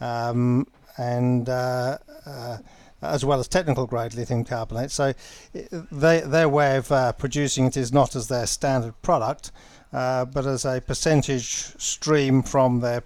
um, 0.00 0.66
and 0.96 1.48
as 1.48 3.24
well 3.24 3.40
as 3.40 3.48
technical 3.48 3.86
grade 3.86 4.14
lithium 4.14 4.44
carbonate. 4.44 4.90
So 4.90 5.12
they, 5.52 6.20
their 6.20 6.48
way 6.48 6.76
of 6.76 7.18
producing 7.18 7.66
it 7.66 7.76
is 7.76 7.92
not 7.92 8.14
as 8.16 8.28
their 8.28 8.46
standard 8.46 9.00
product. 9.02 9.50
but 9.90 10.46
as 10.46 10.64
a 10.64 10.80
percentage 10.80 11.78
stream 11.78 12.42
from 12.42 12.80
their 12.80 13.02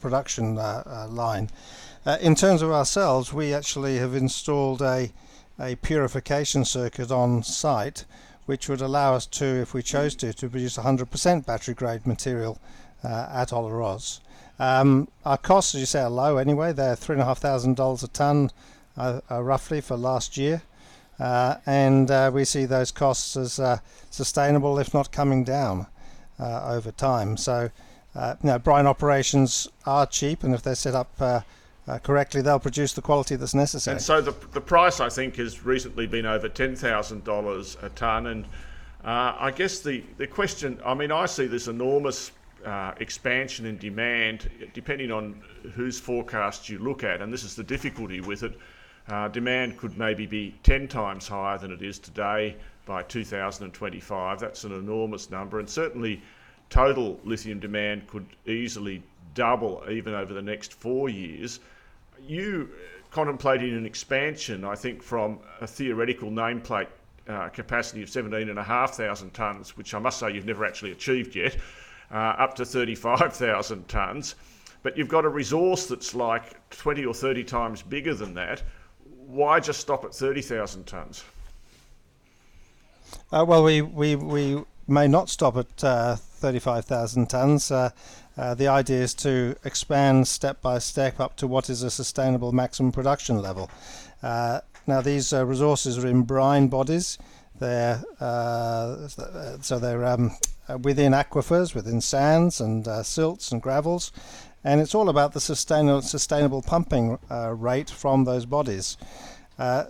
production 0.00 0.56
line. 0.56 1.50
Uh, 2.06 2.16
in 2.20 2.36
terms 2.36 2.62
of 2.62 2.70
ourselves, 2.70 3.32
we 3.32 3.52
actually 3.52 3.98
have 3.98 4.14
installed 4.14 4.80
a, 4.80 5.10
a 5.58 5.74
purification 5.76 6.64
circuit 6.64 7.10
on 7.10 7.42
site, 7.42 8.04
which 8.44 8.68
would 8.68 8.80
allow 8.80 9.12
us 9.14 9.26
to, 9.26 9.44
if 9.44 9.74
we 9.74 9.82
chose 9.82 10.14
to, 10.14 10.32
to 10.32 10.48
produce 10.48 10.76
100% 10.76 11.44
battery 11.44 11.74
grade 11.74 12.06
material 12.06 12.60
uh, 13.02 13.26
at 13.32 13.48
Olaroz. 13.48 14.20
Um, 14.60 15.08
our 15.24 15.36
costs, 15.36 15.74
as 15.74 15.80
you 15.80 15.86
say, 15.86 16.00
are 16.00 16.08
low 16.08 16.36
anyway. 16.36 16.72
They're 16.72 16.94
$3,500 16.94 18.04
a 18.04 18.06
tonne 18.06 18.50
uh, 18.96 19.20
uh, 19.28 19.42
roughly 19.42 19.80
for 19.80 19.96
last 19.96 20.36
year. 20.36 20.62
Uh, 21.18 21.56
and 21.66 22.08
uh, 22.08 22.30
we 22.32 22.44
see 22.44 22.66
those 22.66 22.92
costs 22.92 23.36
as 23.36 23.80
sustainable, 24.10 24.78
if 24.78 24.94
not 24.94 25.10
coming 25.10 25.42
down 25.42 25.88
over 26.38 26.92
time. 26.92 27.36
So, 27.36 27.70
you 28.14 28.36
know, 28.44 28.60
brine 28.60 28.86
operations 28.86 29.66
are 29.86 30.06
cheap, 30.06 30.44
and 30.44 30.54
if 30.54 30.62
they're 30.62 30.76
set 30.76 30.94
up 30.94 31.44
uh, 31.88 31.98
correctly, 31.98 32.42
they'll 32.42 32.58
produce 32.58 32.92
the 32.92 33.02
quality 33.02 33.36
that's 33.36 33.54
necessary. 33.54 33.94
And 33.94 34.02
so 34.02 34.20
the, 34.20 34.34
the 34.52 34.60
price, 34.60 35.00
I 35.00 35.08
think, 35.08 35.36
has 35.36 35.64
recently 35.64 36.06
been 36.06 36.26
over 36.26 36.48
$10,000 36.48 37.82
a 37.82 37.88
tonne. 37.90 38.26
And 38.26 38.44
uh, 39.04 39.36
I 39.38 39.52
guess 39.52 39.80
the, 39.80 40.02
the 40.16 40.26
question 40.26 40.80
I 40.84 40.94
mean, 40.94 41.12
I 41.12 41.26
see 41.26 41.46
this 41.46 41.68
enormous 41.68 42.32
uh, 42.64 42.92
expansion 42.98 43.66
in 43.66 43.78
demand, 43.78 44.50
depending 44.74 45.12
on 45.12 45.40
whose 45.74 46.00
forecast 46.00 46.68
you 46.68 46.78
look 46.78 47.04
at, 47.04 47.22
and 47.22 47.32
this 47.32 47.44
is 47.44 47.54
the 47.54 47.64
difficulty 47.64 48.20
with 48.20 48.42
it. 48.42 48.58
Uh, 49.08 49.28
demand 49.28 49.76
could 49.76 49.96
maybe 49.96 50.26
be 50.26 50.52
10 50.64 50.88
times 50.88 51.28
higher 51.28 51.56
than 51.58 51.70
it 51.70 51.80
is 51.80 52.00
today 52.00 52.56
by 52.84 53.04
2025. 53.04 54.40
That's 54.40 54.64
an 54.64 54.72
enormous 54.72 55.30
number, 55.30 55.60
and 55.60 55.70
certainly 55.70 56.20
total 56.68 57.20
lithium 57.22 57.60
demand 57.60 58.08
could 58.08 58.26
easily 58.46 59.00
double 59.34 59.84
even 59.88 60.14
over 60.14 60.34
the 60.34 60.42
next 60.42 60.74
four 60.74 61.08
years 61.08 61.60
you 62.20 62.70
contemplating 63.10 63.74
an 63.76 63.86
expansion, 63.86 64.64
I 64.64 64.74
think, 64.74 65.02
from 65.02 65.38
a 65.60 65.66
theoretical 65.66 66.30
nameplate 66.30 66.88
uh, 67.28 67.48
capacity 67.48 68.02
of 68.02 68.08
17,500 68.08 69.32
tonnes, 69.32 69.70
which 69.70 69.94
I 69.94 69.98
must 69.98 70.18
say 70.18 70.32
you've 70.32 70.46
never 70.46 70.64
actually 70.64 70.92
achieved 70.92 71.34
yet, 71.34 71.56
uh, 72.10 72.14
up 72.14 72.54
to 72.56 72.64
35,000 72.64 73.88
tonnes. 73.88 74.34
But 74.82 74.96
you've 74.96 75.08
got 75.08 75.24
a 75.24 75.28
resource 75.28 75.86
that's 75.86 76.14
like 76.14 76.68
20 76.70 77.04
or 77.06 77.14
30 77.14 77.42
times 77.44 77.82
bigger 77.82 78.14
than 78.14 78.34
that. 78.34 78.62
Why 79.26 79.58
just 79.58 79.80
stop 79.80 80.04
at 80.04 80.14
30,000 80.14 80.86
tonnes? 80.86 81.24
Uh, 83.32 83.44
well, 83.46 83.64
we, 83.64 83.82
we, 83.82 84.14
we 84.14 84.62
may 84.86 85.08
not 85.08 85.28
stop 85.28 85.56
at 85.56 85.84
uh, 85.84 86.16
35,000 86.16 87.28
tonnes. 87.28 87.92
Uh, 88.36 88.54
the 88.54 88.68
idea 88.68 89.00
is 89.00 89.14
to 89.14 89.56
expand 89.64 90.28
step 90.28 90.60
by 90.60 90.78
step 90.78 91.20
up 91.20 91.36
to 91.36 91.46
what 91.46 91.70
is 91.70 91.82
a 91.82 91.90
sustainable 91.90 92.52
maximum 92.52 92.92
production 92.92 93.40
level. 93.40 93.70
Uh, 94.22 94.60
now, 94.86 95.00
these 95.00 95.32
uh, 95.32 95.44
resources 95.44 95.98
are 95.98 96.06
in 96.06 96.22
brine 96.22 96.68
bodies. 96.68 97.18
They're 97.58 98.02
uh, 98.20 99.08
so 99.08 99.78
they're 99.78 100.04
um, 100.04 100.32
within 100.82 101.12
aquifers, 101.12 101.74
within 101.74 102.02
sands 102.02 102.60
and 102.60 102.86
uh, 102.86 103.02
silts 103.02 103.50
and 103.50 103.62
gravels, 103.62 104.12
and 104.62 104.80
it's 104.80 104.94
all 104.94 105.08
about 105.08 105.32
the 105.32 105.40
sustainable 105.40 106.02
sustainable 106.02 106.60
pumping 106.60 107.18
rate 107.30 107.88
from 107.88 108.24
those 108.24 108.44
bodies. 108.44 108.98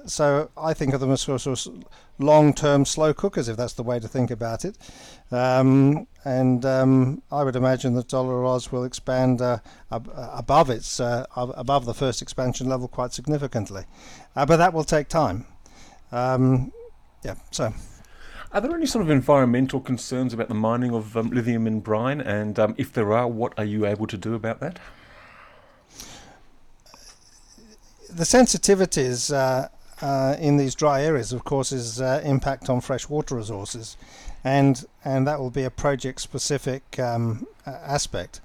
so 0.06 0.48
I 0.56 0.74
think 0.74 0.94
of 0.94 1.00
them 1.00 1.10
as 1.10 1.22
sort 1.22 1.46
of 1.46 1.84
long-term 2.18 2.84
slow 2.84 3.12
cookers, 3.12 3.48
if 3.48 3.56
that's 3.56 3.74
the 3.74 3.82
way 3.82 3.98
to 3.98 4.08
think 4.08 4.30
about 4.30 4.64
it. 4.64 4.76
Um, 5.30 6.06
and 6.24 6.64
um, 6.64 7.22
I 7.30 7.42
would 7.42 7.56
imagine 7.56 7.94
that 7.94 8.08
Olaroz 8.08 8.72
will 8.72 8.84
expand 8.84 9.40
uh, 9.40 9.58
ab- 9.92 10.10
above 10.14 10.70
its 10.70 11.00
uh, 11.00 11.26
above 11.36 11.84
the 11.84 11.94
first 11.94 12.22
expansion 12.22 12.68
level 12.68 12.88
quite 12.88 13.12
significantly, 13.12 13.84
uh, 14.34 14.46
but 14.46 14.56
that 14.56 14.72
will 14.72 14.84
take 14.84 15.08
time. 15.08 15.46
Um, 16.12 16.72
yeah, 17.24 17.34
so. 17.50 17.72
Are 18.52 18.60
there 18.60 18.74
any 18.74 18.86
sort 18.86 19.04
of 19.04 19.10
environmental 19.10 19.80
concerns 19.80 20.32
about 20.32 20.48
the 20.48 20.54
mining 20.54 20.94
of 20.94 21.16
um, 21.16 21.30
lithium 21.30 21.66
in 21.66 21.80
brine? 21.80 22.20
And 22.20 22.58
um, 22.58 22.74
if 22.78 22.92
there 22.92 23.12
are, 23.12 23.28
what 23.28 23.52
are 23.58 23.64
you 23.64 23.84
able 23.84 24.06
to 24.06 24.16
do 24.16 24.34
about 24.34 24.60
that? 24.60 24.78
The 28.08 28.24
sensitivities 28.24 29.30
uh, 30.02 30.36
in 30.38 30.56
these 30.56 30.74
dry 30.74 31.02
areas, 31.02 31.32
of 31.32 31.44
course, 31.44 31.72
is 31.72 32.00
uh, 32.00 32.20
impact 32.24 32.68
on 32.68 32.80
freshwater 32.80 33.36
resources, 33.36 33.96
and 34.44 34.84
and 35.04 35.26
that 35.26 35.40
will 35.40 35.50
be 35.50 35.64
a 35.64 35.70
project-specific 35.70 36.98
um, 36.98 37.46
aspect. 37.66 38.40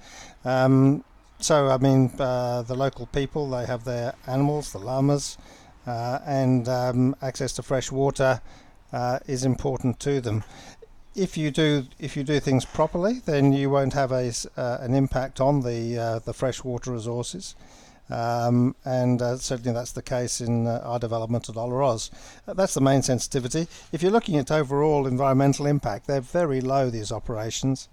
Um, 0.46 1.03
so, 1.39 1.67
I 1.70 1.77
mean, 1.77 2.12
uh, 2.20 2.62
the 2.62 2.75
local 2.75 3.08
people 3.08 3.50
they 3.50 3.65
have 3.65 3.84
their 3.84 4.13
animals, 4.27 4.72
the 4.72 4.79
llamas, 4.79 5.38
uh, 5.88 6.20
and 6.25 6.70
um, 6.70 7.15
access 7.22 7.51
to 7.53 7.63
fresh 7.63 7.91
water 7.91 8.41
uh, 8.93 9.20
is 9.27 9.43
important 9.43 10.00
to 10.01 10.22
them. 10.22 10.43
If 11.15 11.36
you 11.36 11.51
do 11.51 11.88
if 12.00 12.15
you 12.15 12.24
do 12.24 12.39
things 12.39 12.63
properly, 12.63 13.22
then 13.25 13.51
you 13.51 13.70
won't 13.70 13.93
have 13.93 14.13
a 14.13 14.31
uh, 14.55 14.77
an 14.79 14.93
impact 14.93 15.41
on 15.41 15.62
the 15.62 16.22
the 16.24 16.34
freshwater 16.34 16.91
resources. 16.91 17.55
Um, 18.12 18.75
and 18.84 19.22
uh, 19.22 19.38
certainly 19.38 19.72
that's 19.72 19.94
the 19.94 20.01
case 20.01 20.41
in 20.41 20.68
uh, 20.68 20.82
our 20.84 21.00
development 21.00 21.48
at 21.48 21.56
Olaroz. 21.56 22.12
Uh, 22.46 22.53
that's 22.53 22.74
the 22.74 22.82
main 22.82 23.01
sensitivity. 23.01 23.68
If 23.94 24.03
you're 24.03 24.12
looking 24.12 24.38
at 24.38 24.51
overall 24.51 25.08
environmental 25.08 25.65
impact, 25.65 26.08
they're 26.08 26.20
very 26.20 26.60
low, 26.60 26.89
these 26.89 27.12
operations. 27.12 27.88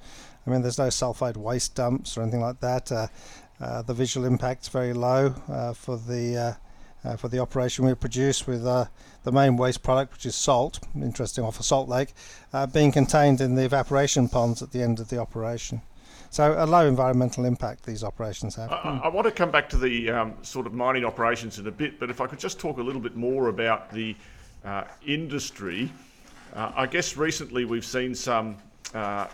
I 0.46 0.50
mean, 0.50 0.62
there's 0.62 0.78
no 0.78 0.88
sulfide 0.88 1.36
waste 1.36 1.76
dumps 1.76 2.16
or 2.16 2.22
anything 2.22 2.40
like 2.40 2.60
that. 2.60 2.90
Uh, 2.90 3.06
uh, 3.60 3.82
the 3.82 3.94
visual 3.94 4.26
impact's 4.26 4.68
very 4.68 4.92
low 4.92 5.34
uh, 5.48 5.72
for 5.72 5.96
the 5.96 6.56
for 7.16 7.28
the 7.28 7.38
operation 7.38 7.86
we 7.86 7.94
produce 7.94 8.46
with 8.46 8.64
the 8.64 9.32
main 9.32 9.56
waste 9.56 9.82
product, 9.82 10.12
which 10.12 10.26
is 10.26 10.34
salt, 10.34 10.78
interesting 10.94 11.42
off 11.42 11.58
a 11.58 11.62
salt 11.62 11.88
lake, 11.88 12.12
being 12.74 12.92
contained 12.92 13.40
in 13.40 13.54
the 13.54 13.64
evaporation 13.64 14.28
ponds 14.28 14.60
at 14.60 14.72
the 14.72 14.82
end 14.82 15.00
of 15.00 15.08
the 15.08 15.18
operation. 15.18 15.80
So 16.30 16.54
a 16.58 16.66
low 16.66 16.86
environmental 16.86 17.44
impact 17.44 17.84
these 17.86 18.04
operations 18.04 18.54
have. 18.56 18.70
I, 18.70 19.00
I 19.04 19.08
want 19.08 19.26
to 19.26 19.30
come 19.30 19.50
back 19.50 19.68
to 19.70 19.78
the 19.78 20.10
um, 20.10 20.34
sort 20.42 20.66
of 20.66 20.74
mining 20.74 21.04
operations 21.04 21.58
in 21.58 21.66
a 21.66 21.70
bit, 21.70 21.98
but 21.98 22.10
if 22.10 22.20
I 22.20 22.26
could 22.26 22.38
just 22.38 22.58
talk 22.60 22.78
a 22.78 22.82
little 22.82 23.00
bit 23.00 23.16
more 23.16 23.48
about 23.48 23.90
the 23.90 24.14
uh, 24.64 24.84
industry. 25.06 25.90
Uh, 26.54 26.72
I 26.74 26.86
guess 26.86 27.16
recently 27.16 27.64
we've 27.64 27.84
seen 27.84 28.14
some 28.14 28.56
uh, 28.94 29.28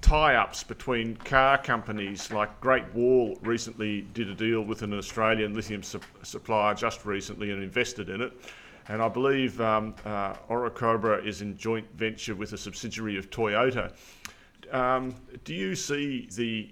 tie-ups 0.00 0.64
between 0.64 1.16
car 1.16 1.58
companies 1.58 2.30
like 2.30 2.60
Great 2.60 2.92
Wall 2.94 3.38
recently 3.42 4.02
did 4.12 4.28
a 4.28 4.34
deal 4.34 4.62
with 4.62 4.82
an 4.82 4.92
Australian 4.94 5.54
lithium 5.54 5.82
su- 5.82 6.00
supplier 6.22 6.74
just 6.74 7.04
recently 7.04 7.50
and 7.52 7.62
invested 7.62 8.08
in 8.08 8.20
it. 8.20 8.32
And 8.88 9.00
I 9.00 9.08
believe 9.08 9.60
um, 9.60 9.94
uh, 10.04 10.34
Orocobre 10.50 11.24
is 11.24 11.40
in 11.40 11.56
joint 11.56 11.86
venture 11.94 12.34
with 12.34 12.52
a 12.52 12.58
subsidiary 12.58 13.16
of 13.16 13.30
Toyota. 13.30 13.92
Um, 14.74 15.14
do 15.44 15.54
you 15.54 15.74
see 15.74 16.28
the 16.34 16.70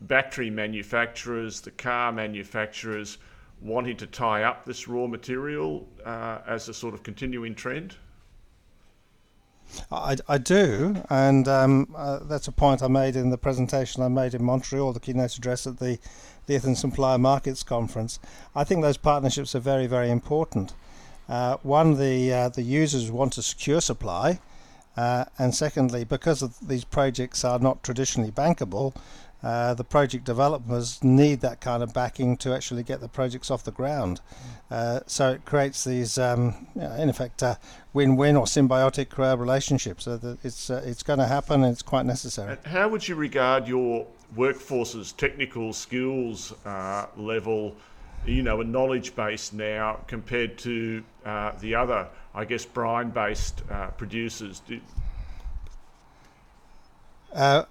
battery 0.00 0.50
manufacturers, 0.50 1.60
the 1.60 1.70
car 1.70 2.10
manufacturers, 2.10 3.18
wanting 3.60 3.96
to 3.98 4.06
tie 4.06 4.42
up 4.42 4.64
this 4.64 4.88
raw 4.88 5.06
material 5.06 5.86
uh, 6.04 6.38
as 6.46 6.68
a 6.68 6.74
sort 6.74 6.94
of 6.94 7.02
continuing 7.02 7.54
trend? 7.54 7.94
I, 9.90 10.16
I 10.28 10.38
do, 10.38 11.02
and 11.10 11.46
um, 11.48 11.94
uh, 11.96 12.20
that's 12.22 12.48
a 12.48 12.52
point 12.52 12.82
I 12.82 12.88
made 12.88 13.16
in 13.16 13.30
the 13.30 13.38
presentation 13.38 14.02
I 14.02 14.08
made 14.08 14.32
in 14.32 14.42
Montreal, 14.42 14.92
the 14.92 15.00
keynote 15.00 15.36
address 15.36 15.66
at 15.66 15.78
the 15.78 15.98
the 16.46 16.54
Lithium 16.54 16.74
Supplier 16.74 17.18
Markets 17.18 17.62
Conference. 17.62 18.18
I 18.54 18.64
think 18.64 18.82
those 18.82 18.96
partnerships 18.96 19.54
are 19.54 19.60
very, 19.60 19.86
very 19.86 20.10
important. 20.10 20.74
Uh, 21.28 21.56
one, 21.62 21.98
the 21.98 22.32
uh, 22.32 22.48
the 22.48 22.62
users 22.62 23.10
want 23.10 23.32
to 23.34 23.42
secure 23.42 23.80
supply, 23.80 24.38
uh, 24.96 25.24
and 25.38 25.54
secondly, 25.54 26.04
because 26.04 26.40
these 26.60 26.84
projects 26.84 27.44
are 27.44 27.58
not 27.58 27.82
traditionally 27.82 28.30
bankable, 28.30 28.94
uh, 29.42 29.74
the 29.74 29.84
project 29.84 30.24
developers 30.24 31.02
need 31.04 31.40
that 31.40 31.60
kind 31.60 31.82
of 31.82 31.92
backing 31.92 32.36
to 32.36 32.54
actually 32.54 32.82
get 32.82 33.00
the 33.00 33.08
projects 33.08 33.50
off 33.50 33.62
the 33.62 33.70
ground. 33.70 34.20
Uh, 34.70 35.00
so 35.06 35.30
it 35.32 35.44
creates 35.44 35.84
these, 35.84 36.18
um, 36.18 36.66
in 36.74 37.08
effect, 37.08 37.42
uh, 37.42 37.54
win-win 37.92 38.34
or 38.36 38.46
symbiotic 38.46 39.18
uh, 39.18 39.36
relationships. 39.36 40.04
So 40.04 40.38
it's 40.42 40.70
uh, 40.70 40.82
it's 40.84 41.02
going 41.02 41.18
to 41.18 41.26
happen, 41.26 41.62
and 41.62 41.72
it's 41.72 41.82
quite 41.82 42.06
necessary. 42.06 42.56
How 42.64 42.88
would 42.88 43.06
you 43.06 43.14
regard 43.14 43.68
your 43.68 44.06
workforce's 44.34 45.12
technical 45.12 45.72
skills 45.72 46.52
level? 47.16 47.76
You 48.26 48.42
know, 48.42 48.60
a 48.60 48.64
knowledge 48.64 49.14
base 49.14 49.52
now 49.52 50.00
compared 50.06 50.58
to 50.58 51.02
uh, 51.24 51.52
the 51.60 51.74
other, 51.74 52.08
I 52.34 52.44
guess, 52.44 52.64
brine-based 52.64 53.62
uh, 53.70 53.88
producers? 53.88 54.60
Do... 54.66 54.80
Uh, 57.32 57.64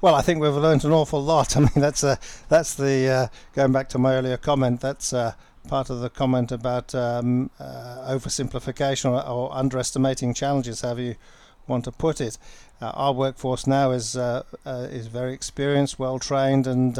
well, 0.00 0.14
I 0.14 0.22
think 0.22 0.40
we've 0.40 0.54
learned 0.54 0.84
an 0.84 0.92
awful 0.92 1.22
lot. 1.22 1.56
I 1.56 1.60
mean, 1.60 1.70
that's 1.76 2.02
a, 2.02 2.18
that's 2.48 2.74
the 2.74 3.08
uh, 3.08 3.26
going 3.54 3.72
back 3.72 3.88
to 3.90 3.98
my 3.98 4.14
earlier 4.14 4.36
comment. 4.36 4.80
That's 4.80 5.12
uh, 5.12 5.34
part 5.68 5.90
of 5.90 6.00
the 6.00 6.10
comment 6.10 6.52
about 6.52 6.94
um, 6.94 7.50
uh, 7.58 8.08
oversimplification 8.08 9.10
or, 9.10 9.26
or, 9.26 9.54
underestimating 9.54 10.34
challenges, 10.34 10.80
however 10.80 11.02
you 11.02 11.14
want 11.66 11.84
to 11.84 11.92
put 11.92 12.20
it. 12.20 12.36
our 12.80 13.12
workforce 13.12 13.66
now 13.66 13.92
is 13.92 14.16
is 14.66 15.06
very 15.06 15.32
experienced, 15.32 15.98
well 15.98 16.18
trained, 16.18 16.66
and 16.66 16.98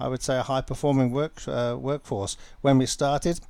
I 0.00 0.08
would 0.08 0.22
say, 0.22 0.38
a 0.38 0.42
high 0.42 0.60
performing 0.60 1.10
work, 1.10 1.42
uh, 1.46 1.76
workforce. 1.78 2.36
When 2.60 2.78
we 2.78 2.86
started, 2.86 3.40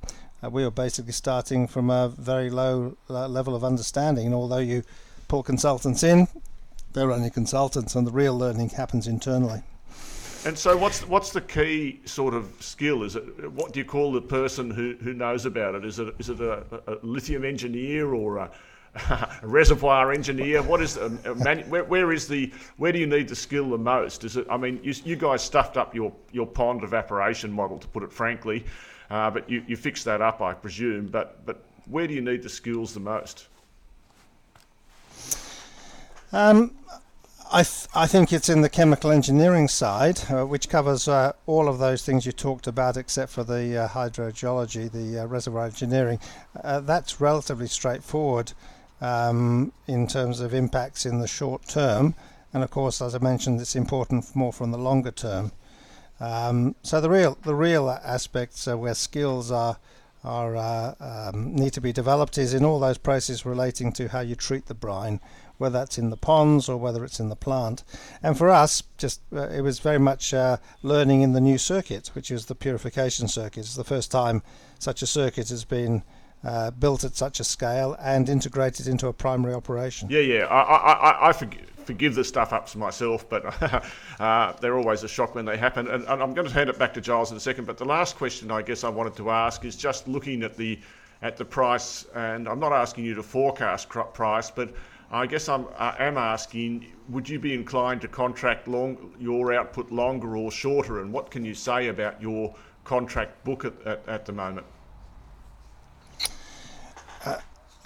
uh, 0.43 0.49
we 0.49 0.63
were 0.63 0.71
basically 0.71 1.11
starting 1.13 1.67
from 1.67 1.89
a 1.89 2.09
very 2.09 2.49
low 2.49 2.97
level 3.07 3.55
of 3.55 3.63
understanding, 3.63 4.25
and 4.25 4.35
although 4.35 4.57
you 4.57 4.83
pull 5.29 5.43
consultants 5.43 6.03
in. 6.03 6.27
They're 6.91 7.11
only 7.11 7.29
consultants, 7.29 7.95
and 7.95 8.05
the 8.05 8.11
real 8.11 8.37
learning 8.37 8.69
happens 8.69 9.07
internally. 9.07 9.61
And 10.45 10.57
so, 10.57 10.75
what's 10.75 11.07
what's 11.07 11.31
the 11.31 11.41
key 11.41 12.01
sort 12.05 12.33
of 12.33 12.51
skill? 12.59 13.03
Is 13.03 13.15
it 13.15 13.51
what 13.51 13.71
do 13.71 13.79
you 13.79 13.85
call 13.85 14.11
the 14.11 14.21
person 14.21 14.71
who, 14.71 14.95
who 15.01 15.13
knows 15.13 15.45
about 15.45 15.75
it? 15.75 15.85
Is 15.85 15.99
it 15.99 16.13
is 16.17 16.29
it 16.29 16.41
a, 16.41 16.63
a 16.87 16.97
lithium 17.03 17.45
engineer 17.45 18.13
or 18.13 18.37
a 18.37 18.51
reservoir 19.41 20.11
engineer? 20.11 20.61
What 20.61 20.81
is 20.81 20.97
a, 20.97 21.09
man, 21.35 21.61
where, 21.69 21.83
where 21.83 22.11
is 22.11 22.27
the 22.27 22.51
where 22.77 22.91
do 22.91 22.99
you 22.99 23.07
need 23.07 23.27
the 23.27 23.35
skill 23.35 23.69
the 23.69 23.77
most? 23.77 24.23
Is 24.23 24.37
it? 24.37 24.47
I 24.49 24.57
mean, 24.57 24.79
you, 24.83 24.93
you 25.03 25.15
guys 25.15 25.43
stuffed 25.43 25.77
up 25.77 25.93
your 25.95 26.13
your 26.31 26.47
pond 26.47 26.83
evaporation 26.83 27.51
model, 27.51 27.77
to 27.79 27.87
put 27.87 28.03
it 28.03 28.11
frankly, 28.11 28.65
uh, 29.09 29.29
but 29.31 29.49
you, 29.49 29.63
you 29.67 29.75
fixed 29.75 30.05
that 30.05 30.21
up, 30.21 30.41
I 30.41 30.53
presume. 30.53 31.07
But 31.07 31.45
but 31.45 31.63
where 31.87 32.07
do 32.07 32.13
you 32.13 32.21
need 32.21 32.43
the 32.43 32.49
skills 32.49 32.93
the 32.93 32.99
most? 32.99 33.47
Um, 36.31 36.75
I, 37.51 37.63
th- 37.63 37.87
I 37.95 38.05
think 38.05 38.31
it's 38.31 38.47
in 38.47 38.61
the 38.61 38.69
chemical 38.69 39.09
engineering 39.09 39.67
side, 39.67 40.21
uh, 40.29 40.45
which 40.45 40.69
covers 40.69 41.07
uh, 41.07 41.33
all 41.47 41.67
of 41.67 41.79
those 41.79 42.05
things 42.05 42.23
you 42.27 42.31
talked 42.31 42.67
about, 42.67 42.95
except 42.95 43.31
for 43.31 43.43
the 43.43 43.75
uh, 43.75 43.87
hydrogeology, 43.87 44.91
the 44.91 45.23
uh, 45.23 45.25
reservoir 45.25 45.65
engineering. 45.65 46.19
Uh, 46.63 46.79
that's 46.81 47.19
relatively 47.19 47.65
straightforward 47.65 48.53
um, 49.01 49.71
in 49.87 50.07
terms 50.07 50.39
of 50.39 50.53
impacts 50.53 51.05
in 51.05 51.19
the 51.19 51.27
short 51.27 51.67
term, 51.67 52.15
and 52.53 52.63
of 52.63 52.71
course, 52.71 53.01
as 53.01 53.15
I 53.15 53.19
mentioned, 53.19 53.61
it's 53.61 53.75
important 53.75 54.35
more 54.35 54.53
from 54.53 54.71
the 54.71 54.77
longer 54.77 55.11
term. 55.11 55.51
Um, 56.19 56.75
so 56.83 56.99
the 56.99 57.09
real 57.09 57.37
the 57.43 57.55
real 57.55 57.89
aspects 57.89 58.67
where 58.67 58.93
skills 58.93 59.51
are 59.51 59.77
are 60.23 60.55
uh, 60.55 60.95
um, 60.99 61.55
need 61.55 61.71
to 61.73 61.81
be 61.81 61.93
developed 61.93 62.37
is 62.37 62.53
in 62.53 62.65
all 62.65 62.79
those 62.79 62.97
processes 62.97 63.45
relating 63.45 63.93
to 63.93 64.09
how 64.09 64.19
you 64.19 64.35
treat 64.35 64.65
the 64.65 64.73
brine 64.73 65.21
whether 65.59 65.77
that's 65.77 65.97
in 65.97 66.09
the 66.09 66.17
ponds 66.17 66.67
or 66.67 66.77
whether 66.77 67.03
it's 67.03 67.19
in 67.19 67.29
the 67.29 67.35
plant. 67.35 67.83
And 68.23 68.37
for 68.37 68.49
us, 68.49 68.81
just 68.97 69.21
uh, 69.35 69.49
it 69.49 69.61
was 69.61 69.79
very 69.79 69.99
much 69.99 70.33
uh, 70.33 70.57
learning 70.81 71.21
in 71.21 71.33
the 71.33 71.41
new 71.41 71.57
circuit, 71.57 72.07
which 72.13 72.31
is 72.31 72.45
the 72.45 72.55
purification 72.55 73.27
circuit. 73.27 73.59
It's 73.59 73.75
the 73.75 73.83
first 73.83 74.09
time 74.09 74.41
such 74.79 75.01
a 75.01 75.07
circuit 75.07 75.49
has 75.49 75.65
been 75.65 76.03
uh, 76.43 76.71
built 76.71 77.03
at 77.03 77.15
such 77.15 77.39
a 77.39 77.43
scale 77.43 77.95
and 77.99 78.29
integrated 78.29 78.87
into 78.87 79.07
a 79.07 79.13
primary 79.13 79.53
operation. 79.53 80.09
Yeah, 80.09 80.19
yeah. 80.19 80.45
I, 80.45 80.61
I, 80.61 80.91
I, 80.91 81.29
I 81.29 81.33
forgive, 81.33 81.69
forgive 81.85 82.15
the 82.15 82.23
stuff 82.23 82.53
ups 82.53 82.75
myself, 82.75 83.27
but 83.29 83.43
uh, 84.19 84.53
they're 84.61 84.77
always 84.77 85.03
a 85.03 85.07
shock 85.07 85.35
when 85.35 85.45
they 85.45 85.57
happen. 85.57 85.87
And, 85.87 86.03
and, 86.05 86.21
I'm 86.21 86.33
going 86.33 86.47
to 86.47 86.53
hand 86.53 86.69
it 86.69 86.77
back 86.77 86.93
to 86.93 87.01
Giles 87.01 87.31
in 87.31 87.37
a 87.37 87.39
second. 87.39 87.65
But 87.65 87.77
the 87.77 87.85
last 87.85 88.15
question 88.15 88.51
I 88.51 88.61
guess 88.61 88.83
I 88.83 88.89
wanted 88.89 89.15
to 89.17 89.31
ask 89.31 89.65
is 89.65 89.75
just 89.75 90.07
looking 90.07 90.43
at 90.43 90.55
the 90.55 90.79
at 91.21 91.35
the 91.35 91.43
price, 91.43 92.05
and 92.15 92.47
I'm 92.47 92.59
not 92.59 92.71
asking 92.71 93.03
you 93.03 93.13
to 93.15 93.23
forecast 93.23 93.89
price, 93.89 94.49
but 94.49 94.73
I 95.11 95.25
guess 95.25 95.49
I'm, 95.49 95.65
I 95.77 95.95
am 95.99 96.17
asking, 96.17 96.85
would 97.09 97.27
you 97.27 97.39
be 97.39 97.53
inclined 97.53 98.01
to 98.01 98.07
contract 98.07 98.67
long, 98.67 99.13
your 99.19 99.53
output 99.53 99.91
longer 99.91 100.37
or 100.37 100.51
shorter? 100.51 101.01
And 101.01 101.11
what 101.11 101.31
can 101.31 101.43
you 101.43 101.53
say 101.53 101.87
about 101.87 102.21
your 102.21 102.55
contract 102.83 103.43
book 103.43 103.65
at, 103.65 103.73
at, 103.85 104.07
at 104.07 104.25
the 104.25 104.31
moment? 104.31 104.65
Uh, 107.25 107.37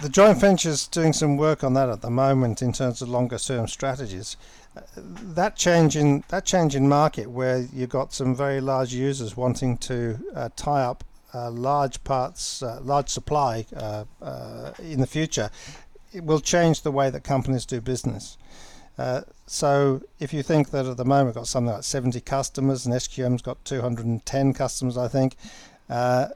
the 0.02 0.10
joint 0.10 0.40
venture 0.40 0.70
is 0.70 0.88
doing 0.88 1.14
some 1.14 1.38
work 1.38 1.64
on 1.64 1.74
that 1.76 1.90
at 1.90 2.02
the 2.02 2.10
moment 2.10 2.62
in 2.62 2.74
terms 2.74 3.02
of 3.02 3.10
longer 3.10 3.38
term 3.38 3.68
strategies. 3.68 4.38
Uh, 4.76 4.82
that 4.96 5.56
change 5.56 5.96
in 5.96 6.24
that 6.30 6.46
change 6.46 6.76
in 6.76 6.90
market 6.90 7.30
where 7.30 7.68
you've 7.74 7.90
got 7.90 8.14
some 8.14 8.36
very 8.36 8.60
large 8.60 8.94
users 8.94 9.38
wanting 9.38 9.78
to 9.78 10.20
uh, 10.36 10.50
tie 10.56 10.82
up 10.82 11.04
uh, 11.34 11.50
large 11.50 12.04
parts, 12.04 12.62
uh, 12.62 12.80
large 12.84 13.10
supply 13.10 13.66
uh, 13.76 14.04
in 14.80 15.00
the 15.00 15.08
future, 15.08 15.50
it 16.12 16.24
will 16.24 16.40
change 16.40 16.84
the 16.84 16.92
way 16.92 17.10
that 17.10 17.24
companies 17.24 17.66
do 17.66 17.82
business. 17.82 18.38
Uh, 18.98 19.22
so 19.48 20.02
if 20.20 20.34
you 20.34 20.44
think 20.44 20.70
that 20.70 20.86
at 20.86 20.98
the 20.98 21.06
moment 21.06 21.28
we've 21.28 21.36
got 21.36 21.48
something 21.48 21.74
like 21.74 21.84
70 21.84 22.22
customers 22.22 22.86
and 22.86 22.94
SQM's 22.94 23.42
got 23.42 23.64
210 23.66 24.54
customers, 24.54 24.98
I 24.98 25.08
think, 25.08 25.36
uh, 25.90 26.28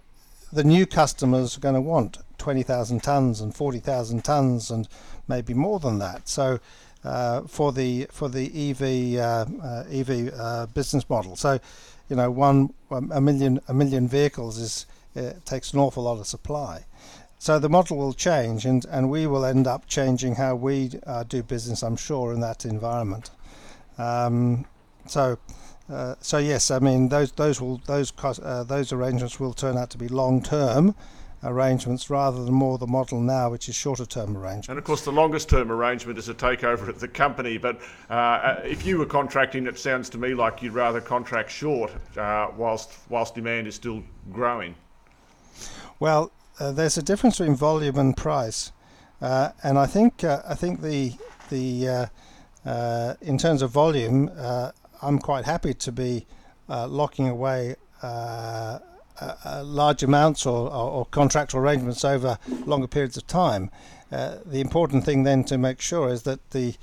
the 0.51 0.63
new 0.63 0.85
customers 0.85 1.57
are 1.57 1.59
going 1.59 1.75
to 1.75 1.81
want 1.81 2.17
20,000 2.37 3.03
tons 3.03 3.41
and 3.41 3.55
40,000 3.55 4.23
tons 4.23 4.71
and 4.71 4.87
maybe 5.27 5.53
more 5.53 5.79
than 5.79 5.99
that. 5.99 6.27
So 6.27 6.59
uh, 7.03 7.41
for 7.43 7.71
the 7.71 8.07
for 8.11 8.27
the 8.27 8.71
EV 8.71 9.19
uh, 9.19 9.45
uh, 9.63 9.83
EV 9.89 10.33
uh, 10.37 10.65
business 10.67 11.09
model, 11.09 11.35
so 11.35 11.59
you 12.09 12.15
know 12.15 12.29
one 12.31 12.73
a 12.89 13.21
million 13.21 13.61
a 13.67 13.73
million 13.73 14.07
vehicles 14.07 14.57
is 14.57 14.85
takes 15.45 15.73
an 15.73 15.79
awful 15.79 16.03
lot 16.03 16.19
of 16.19 16.27
supply. 16.27 16.85
So 17.39 17.59
the 17.59 17.69
model 17.69 17.97
will 17.97 18.13
change, 18.13 18.65
and, 18.65 18.83
and 18.85 19.09
we 19.09 19.27
will 19.27 19.45
end 19.45 19.67
up 19.67 19.87
changing 19.87 20.35
how 20.35 20.55
we 20.55 20.91
uh, 21.05 21.23
do 21.23 21.43
business, 21.43 21.83
I'm 21.83 21.95
sure, 21.95 22.33
in 22.33 22.39
that 22.41 22.65
environment. 22.65 23.29
Um, 23.99 24.65
so, 25.05 25.37
uh, 25.89 26.15
so 26.19 26.39
yes, 26.39 26.71
I 26.71 26.79
mean 26.79 27.09
those 27.09 27.31
those 27.31 27.61
will 27.61 27.77
those 27.85 28.11
uh, 28.23 28.63
those 28.63 28.91
arrangements 28.91 29.39
will 29.39 29.53
turn 29.53 29.77
out 29.77 29.91
to 29.91 29.97
be 29.97 30.07
long-term 30.07 30.95
arrangements 31.43 32.09
rather 32.09 32.43
than 32.43 32.53
more 32.53 32.77
the 32.77 32.87
model 32.87 33.21
now, 33.21 33.49
which 33.49 33.69
is 33.69 33.75
shorter-term 33.75 34.35
arrangements. 34.35 34.69
And 34.69 34.77
of 34.77 34.83
course, 34.83 35.03
the 35.03 35.11
longest-term 35.11 35.71
arrangement 35.71 36.17
is 36.17 36.29
a 36.29 36.33
takeover 36.33 36.87
of 36.87 36.99
the 36.99 37.07
company. 37.07 37.57
But 37.57 37.79
uh, 38.09 38.57
if 38.63 38.85
you 38.85 38.97
were 38.97 39.05
contracting, 39.05 39.67
it 39.67 39.77
sounds 39.77 40.09
to 40.09 40.17
me 40.17 40.33
like 40.33 40.61
you'd 40.61 40.73
rather 40.73 41.01
contract 41.01 41.51
short 41.51 41.91
uh, 42.17 42.47
whilst 42.55 42.97
whilst 43.09 43.35
demand 43.35 43.67
is 43.67 43.75
still 43.75 44.03
growing. 44.31 44.75
Well, 45.99 46.31
uh, 46.59 46.71
there's 46.71 46.97
a 46.97 47.03
difference 47.03 47.37
between 47.37 47.55
volume 47.55 47.97
and 47.97 48.15
price, 48.15 48.71
uh, 49.21 49.49
and 49.63 49.77
I 49.77 49.85
think 49.85 50.23
uh, 50.23 50.41
I 50.47 50.55
think 50.55 50.81
the 50.81 51.13
the 51.49 51.87
uh, 51.87 52.05
uh, 52.69 53.13
in 53.21 53.37
terms 53.37 53.61
of 53.61 53.71
volume, 53.71 54.31
I'm 55.01 55.19
quite 55.19 55.45
happy 55.45 55.73
to 55.73 55.91
be 55.91 56.25
locking 56.67 57.29
away. 57.29 57.75
Large 59.63 60.03
amounts 60.03 60.45
or, 60.45 60.67
or, 60.69 60.91
or, 60.91 61.05
contractual 61.05 61.61
arrangements 61.61 62.03
over 62.05 62.37
longer 62.65 62.87
periods 62.87 63.17
of 63.17 63.25
time. 63.27 63.71
the 64.09 64.59
important 64.59 65.05
thing 65.05 65.23
then 65.23 65.43
to 65.43 65.57
make 65.57 65.81
sure 65.81 66.09
is 66.09 66.23
that 66.23 66.51
the 66.51 66.75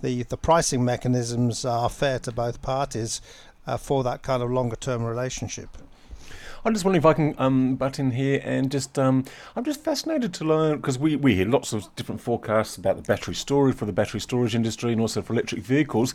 the, 0.00 0.24
the 0.24 0.36
pricing 0.36 0.84
mechanisms 0.84 1.64
are 1.64 1.88
fair 1.88 2.18
to 2.18 2.32
both 2.32 2.60
parties 2.60 3.20
for 3.78 4.02
that 4.02 4.22
kind 4.22 4.42
of 4.42 4.50
longer 4.50 4.74
term 4.76 5.04
relationship. 5.04 5.68
I'm 6.64 6.74
just 6.74 6.84
wondering 6.84 7.00
if 7.00 7.06
I 7.06 7.12
can 7.14 7.34
um, 7.38 7.74
butt 7.74 7.98
in 7.98 8.12
here 8.12 8.40
and 8.44 8.70
just 8.70 8.96
um, 8.96 9.24
I'm 9.56 9.64
just 9.64 9.82
fascinated 9.82 10.32
to 10.34 10.44
learn 10.44 10.76
because 10.76 10.96
we, 10.96 11.16
we 11.16 11.34
hear 11.34 11.46
lots 11.46 11.72
of 11.72 11.92
different 11.96 12.20
forecasts 12.20 12.76
about 12.76 12.96
the 12.96 13.02
battery 13.02 13.34
storage 13.34 13.74
for 13.74 13.84
the 13.84 13.92
battery 13.92 14.20
storage 14.20 14.54
industry 14.54 14.92
and 14.92 15.00
also 15.00 15.22
for 15.22 15.32
electric 15.32 15.62
vehicles. 15.62 16.14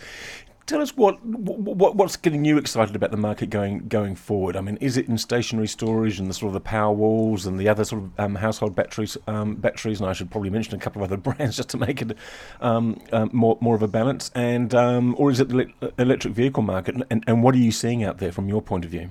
Tell 0.67 0.81
us 0.81 0.97
what, 0.97 1.23
what 1.23 1.95
what's 1.95 2.17
getting 2.17 2.43
you 2.43 2.57
excited 2.57 2.93
about 2.93 3.11
the 3.11 3.17
market 3.17 3.49
going 3.49 3.87
going 3.87 4.15
forward. 4.15 4.57
I 4.57 4.59
mean, 4.59 4.77
is 4.81 4.97
it 4.97 5.07
in 5.07 5.17
stationary 5.17 5.67
storage 5.67 6.19
and 6.19 6.29
the 6.29 6.33
sort 6.33 6.49
of 6.49 6.53
the 6.55 6.59
power 6.59 6.91
walls 6.91 7.45
and 7.45 7.57
the 7.57 7.69
other 7.69 7.85
sort 7.85 8.03
of 8.03 8.19
um, 8.19 8.35
household 8.35 8.75
batteries 8.75 9.17
um, 9.27 9.55
batteries? 9.55 10.01
And 10.01 10.09
I 10.09 10.13
should 10.13 10.29
probably 10.29 10.49
mention 10.49 10.75
a 10.75 10.77
couple 10.77 11.01
of 11.01 11.09
other 11.09 11.15
brands 11.33 11.55
just 11.55 11.69
to 11.69 11.77
make 11.77 12.01
it 12.01 12.17
um, 12.59 12.99
um 13.13 13.29
more 13.31 13.57
more 13.61 13.75
of 13.75 13.81
a 13.81 13.87
balance. 13.87 14.29
And 14.35 14.75
um, 14.75 15.15
or 15.17 15.31
is 15.31 15.39
it 15.39 15.47
the 15.47 15.71
electric 15.97 16.33
vehicle 16.33 16.63
market? 16.63 16.95
And, 17.09 17.23
and 17.25 17.41
what 17.41 17.55
are 17.55 17.59
you 17.59 17.71
seeing 17.71 18.03
out 18.03 18.17
there 18.17 18.33
from 18.33 18.49
your 18.49 18.61
point 18.61 18.83
of 18.83 18.91
view? 18.91 19.07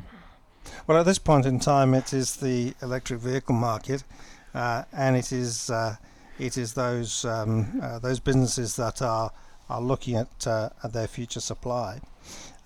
Well, 0.86 0.98
at 0.98 1.06
this 1.06 1.18
point 1.18 1.46
in 1.46 1.58
time, 1.58 1.94
it 1.94 2.12
is 2.12 2.36
the 2.36 2.74
electric 2.82 3.20
vehicle 3.20 3.54
market, 3.54 4.04
uh, 4.52 4.82
and 4.92 5.16
it 5.16 5.32
is 5.32 5.70
uh, 5.70 5.96
it 6.38 6.58
is 6.58 6.74
those 6.74 7.24
um, 7.24 7.80
uh, 7.82 7.98
those 7.98 8.20
businesses 8.20 8.76
that 8.76 9.00
are 9.00 9.32
are 9.68 9.80
looking 9.80 10.16
at, 10.16 10.46
uh, 10.46 10.70
at 10.82 10.92
their 10.92 11.06
future 11.06 11.40
supply. 11.40 12.00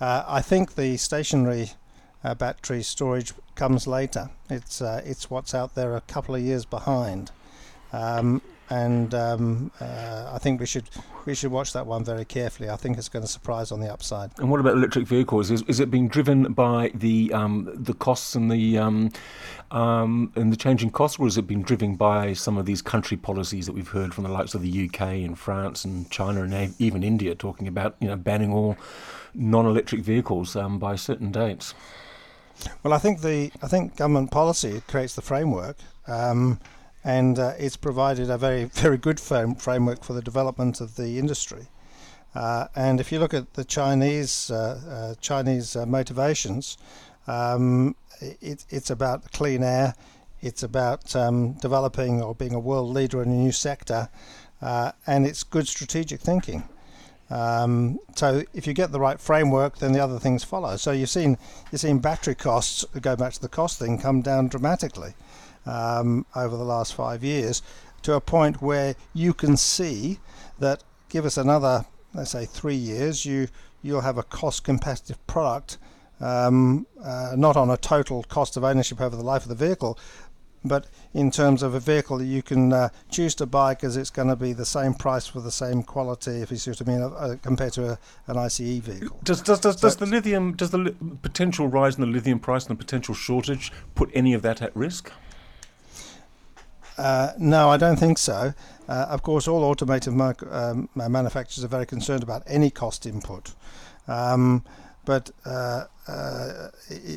Uh, 0.00 0.24
I 0.26 0.42
think 0.42 0.74
the 0.74 0.96
stationary 0.96 1.72
uh, 2.22 2.34
battery 2.34 2.82
storage 2.82 3.32
comes 3.54 3.86
later. 3.86 4.30
It's 4.48 4.80
it's 4.80 5.30
what's 5.30 5.54
out 5.54 5.74
there 5.74 5.96
a 5.96 6.00
couple 6.02 6.34
of 6.34 6.42
years 6.42 6.64
behind. 6.64 7.30
Um, 7.92 8.42
and 8.70 9.12
um, 9.14 9.72
uh, 9.80 10.30
I 10.32 10.38
think 10.38 10.60
we 10.60 10.66
should 10.66 10.88
we 11.26 11.34
should 11.34 11.50
watch 11.50 11.72
that 11.72 11.86
one 11.86 12.04
very 12.04 12.24
carefully. 12.24 12.70
I 12.70 12.76
think 12.76 12.96
it's 12.96 13.08
going 13.08 13.24
to 13.24 13.30
surprise 13.30 13.72
on 13.72 13.80
the 13.80 13.92
upside. 13.92 14.30
And 14.38 14.48
what 14.48 14.60
about 14.60 14.74
electric 14.74 15.06
vehicles? 15.06 15.50
Is, 15.50 15.62
is 15.62 15.80
it 15.80 15.90
being 15.90 16.08
driven 16.08 16.52
by 16.52 16.92
the 16.94 17.32
um, 17.32 17.68
the 17.74 17.94
costs 17.94 18.34
and 18.36 18.50
the 18.50 18.78
um, 18.78 19.10
um, 19.72 20.32
and 20.36 20.52
the 20.52 20.56
changing 20.56 20.90
costs, 20.90 21.18
or 21.18 21.26
is 21.26 21.36
it 21.36 21.46
being 21.48 21.62
driven 21.62 21.96
by 21.96 22.32
some 22.32 22.56
of 22.56 22.64
these 22.64 22.80
country 22.80 23.16
policies 23.16 23.66
that 23.66 23.72
we've 23.72 23.88
heard 23.88 24.14
from 24.14 24.24
the 24.24 24.30
likes 24.30 24.54
of 24.54 24.62
the 24.62 24.86
UK 24.88 25.00
and 25.00 25.38
France 25.38 25.84
and 25.84 26.08
China 26.10 26.42
and 26.42 26.74
even 26.78 27.02
India 27.02 27.34
talking 27.34 27.66
about 27.66 27.96
you 28.00 28.08
know 28.08 28.16
banning 28.16 28.52
all 28.52 28.76
non-electric 29.34 30.02
vehicles 30.02 30.54
um, 30.54 30.78
by 30.78 30.94
certain 30.94 31.32
dates? 31.32 31.74
Well, 32.82 32.92
I 32.92 32.98
think 32.98 33.22
the 33.22 33.50
I 33.62 33.68
think 33.68 33.96
government 33.96 34.30
policy 34.30 34.82
creates 34.86 35.16
the 35.16 35.22
framework. 35.22 35.76
And 37.02 37.38
uh, 37.38 37.54
it's 37.58 37.76
provided 37.76 38.30
a 38.30 38.38
very 38.38 38.64
very 38.84 38.98
good 38.98 39.20
frame, 39.20 39.54
framework 39.54 40.04
for 40.04 40.12
the 40.12 40.22
development 40.22 40.80
of 40.80 40.96
the 40.96 41.18
industry. 41.18 41.68
Uh, 42.34 42.68
and 42.76 43.00
if 43.00 43.10
you 43.10 43.18
look 43.18 43.34
at 43.34 43.54
the 43.54 43.64
Chinese 43.64 44.50
uh, 44.50 44.80
uh 44.88 45.14
Chinese 45.20 45.76
uh, 45.76 45.86
motivations, 45.86 46.78
um, 47.26 47.96
it, 48.20 48.64
it's 48.70 48.90
about 48.90 49.32
clean 49.32 49.62
air, 49.62 49.94
it's 50.40 50.62
about 50.62 51.14
um, 51.16 51.54
developing 51.54 52.22
or 52.22 52.34
being 52.34 52.54
a 52.54 52.60
world 52.60 52.94
leader 52.94 53.22
in 53.22 53.30
a 53.30 53.34
new 53.34 53.52
sector, 53.52 54.08
uh, 54.62 54.92
and 55.06 55.26
it's 55.26 55.42
good 55.42 55.66
strategic 55.66 56.20
thinking. 56.20 56.68
Um, 57.30 58.00
so 58.16 58.42
if 58.52 58.66
you 58.66 58.72
get 58.72 58.90
the 58.90 59.00
right 59.00 59.20
framework, 59.20 59.78
then 59.78 59.92
the 59.92 60.00
other 60.00 60.18
things 60.18 60.42
follow. 60.42 60.76
So 60.76 60.90
you've 60.90 61.10
seen 61.10 61.38
you've 61.70 61.80
seen 61.80 62.00
battery 62.00 62.34
costs 62.34 62.84
go 63.00 63.14
back 63.16 63.32
to 63.34 63.40
the 63.40 63.48
cost 63.48 63.78
thing 63.78 63.98
come 63.98 64.20
down 64.20 64.48
dramatically 64.48 65.14
um, 65.64 66.26
over 66.34 66.56
the 66.56 66.64
last 66.64 66.94
five 66.94 67.22
years 67.22 67.62
to 68.02 68.14
a 68.14 68.20
point 68.20 68.60
where 68.60 68.96
you 69.14 69.32
can 69.32 69.56
see 69.56 70.18
that 70.58 70.82
give 71.08 71.24
us 71.24 71.36
another 71.36 71.84
let's 72.14 72.30
say 72.30 72.44
three 72.44 72.74
years, 72.74 73.24
you 73.24 73.48
you'll 73.82 74.02
have 74.02 74.18
a 74.18 74.22
cost 74.22 74.64
competitive 74.64 75.24
product. 75.26 75.78
Um, 76.20 76.86
uh, 77.02 77.34
not 77.34 77.56
on 77.56 77.70
a 77.70 77.78
total 77.78 78.22
cost 78.24 78.58
of 78.58 78.62
ownership 78.62 79.00
over 79.00 79.16
the 79.16 79.22
life 79.22 79.42
of 79.42 79.48
the 79.48 79.54
vehicle, 79.54 79.98
but 80.64 80.86
in 81.14 81.30
terms 81.30 81.62
of 81.62 81.74
a 81.74 81.80
vehicle 81.80 82.18
that 82.18 82.26
you 82.26 82.42
can 82.42 82.72
uh, 82.72 82.88
choose 83.10 83.34
to 83.36 83.46
buy 83.46 83.74
because 83.74 83.96
it's 83.96 84.10
going 84.10 84.28
to 84.28 84.36
be 84.36 84.52
the 84.52 84.64
same 84.64 84.94
price 84.94 85.26
for 85.26 85.40
the 85.40 85.50
same 85.50 85.82
quality, 85.82 86.42
if 86.42 86.50
you 86.50 86.56
see 86.56 86.70
what 86.70 86.82
I 86.82 86.84
mean, 86.84 87.02
uh, 87.02 87.36
compared 87.42 87.72
to 87.74 87.92
a, 87.92 87.98
an 88.26 88.36
ICE 88.36 88.58
vehicle. 88.58 89.18
Does 89.22 89.42
does 89.42 89.60
does, 89.60 89.80
so 89.80 89.88
does 89.88 89.96
the 89.96 90.06
lithium 90.06 90.54
does 90.54 90.70
the 90.70 90.78
li- 90.78 90.96
potential 91.22 91.68
rise 91.68 91.96
in 91.96 92.02
the 92.02 92.06
lithium 92.06 92.38
price 92.38 92.66
and 92.66 92.78
the 92.78 92.84
potential 92.84 93.14
shortage 93.14 93.72
put 93.94 94.10
any 94.12 94.34
of 94.34 94.42
that 94.42 94.60
at 94.60 94.74
risk? 94.76 95.12
Uh, 96.98 97.32
no, 97.38 97.70
I 97.70 97.78
don't 97.78 97.96
think 97.96 98.18
so. 98.18 98.52
Uh, 98.86 99.06
of 99.08 99.22
course, 99.22 99.48
all 99.48 99.64
automotive 99.64 100.20
um, 100.52 100.88
manufacturers 100.94 101.64
are 101.64 101.68
very 101.68 101.86
concerned 101.86 102.22
about 102.22 102.42
any 102.46 102.68
cost 102.68 103.06
input. 103.06 103.54
Um, 104.06 104.64
but 105.06 105.30
uh, 105.46 105.84
uh 106.08 106.68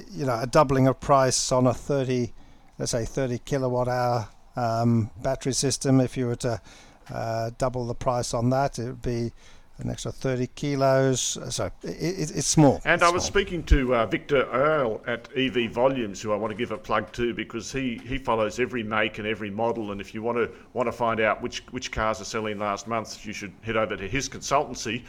you 0.10 0.26
know, 0.26 0.40
a 0.40 0.48
doubling 0.48 0.88
of 0.88 1.02
price 1.02 1.52
on 1.52 1.68
a 1.68 1.74
30 1.74 2.32
let's 2.78 2.92
say 2.92 3.06
30 3.06 3.40
kilowatt 3.40 3.88
hour 3.88 4.28
um, 4.56 5.10
battery 5.22 5.54
system. 5.54 6.00
If 6.00 6.18
you 6.18 6.28
were 6.28 6.36
to 6.38 6.62
uh, 7.12 7.52
double 7.58 7.86
the 7.86 7.96
price 7.96 8.34
on 8.34 8.50
that, 8.52 8.80
it 8.80 8.86
would 8.86 9.02
be 9.02 9.32
an 9.80 9.90
extra 9.90 10.12
30 10.12 10.48
kilos. 10.56 11.38
So 11.50 11.66
it, 11.84 11.90
it, 11.90 12.32
it's 12.36 12.48
small. 12.48 12.82
And 12.86 13.02
it's 13.02 13.04
I 13.04 13.14
was 13.14 13.24
small. 13.24 13.32
speaking 13.32 13.64
to 13.64 13.96
uh, 13.96 14.06
Viktor 14.06 14.46
Irle 14.52 15.02
at 15.08 15.30
EV 15.36 15.72
Volumes, 15.72 16.22
who 16.22 16.32
I 16.32 16.36
want 16.36 16.52
to 16.52 16.58
give 16.58 16.72
a 16.72 16.78
plug 16.78 17.12
to 17.14 17.34
because 17.34 17.72
he, 17.72 18.00
he 18.06 18.18
follows 18.18 18.60
every 18.60 18.84
make 18.84 19.18
and 19.18 19.28
every 19.28 19.50
model. 19.50 19.92
And 19.92 20.00
if 20.00 20.14
you 20.14 20.22
want 20.22 20.38
to 20.38 20.50
want 20.74 20.88
to 20.88 20.92
find 20.92 21.20
out 21.20 21.42
which 21.42 21.64
which 21.72 21.92
cars 21.92 22.22
are 22.22 22.26
selling 22.26 22.60
last 22.60 22.88
month, 22.88 23.26
you 23.26 23.34
should 23.34 23.54
head 23.62 23.78
over 23.78 23.96
to 23.98 24.08
his 24.08 24.30
consultancy. 24.30 25.04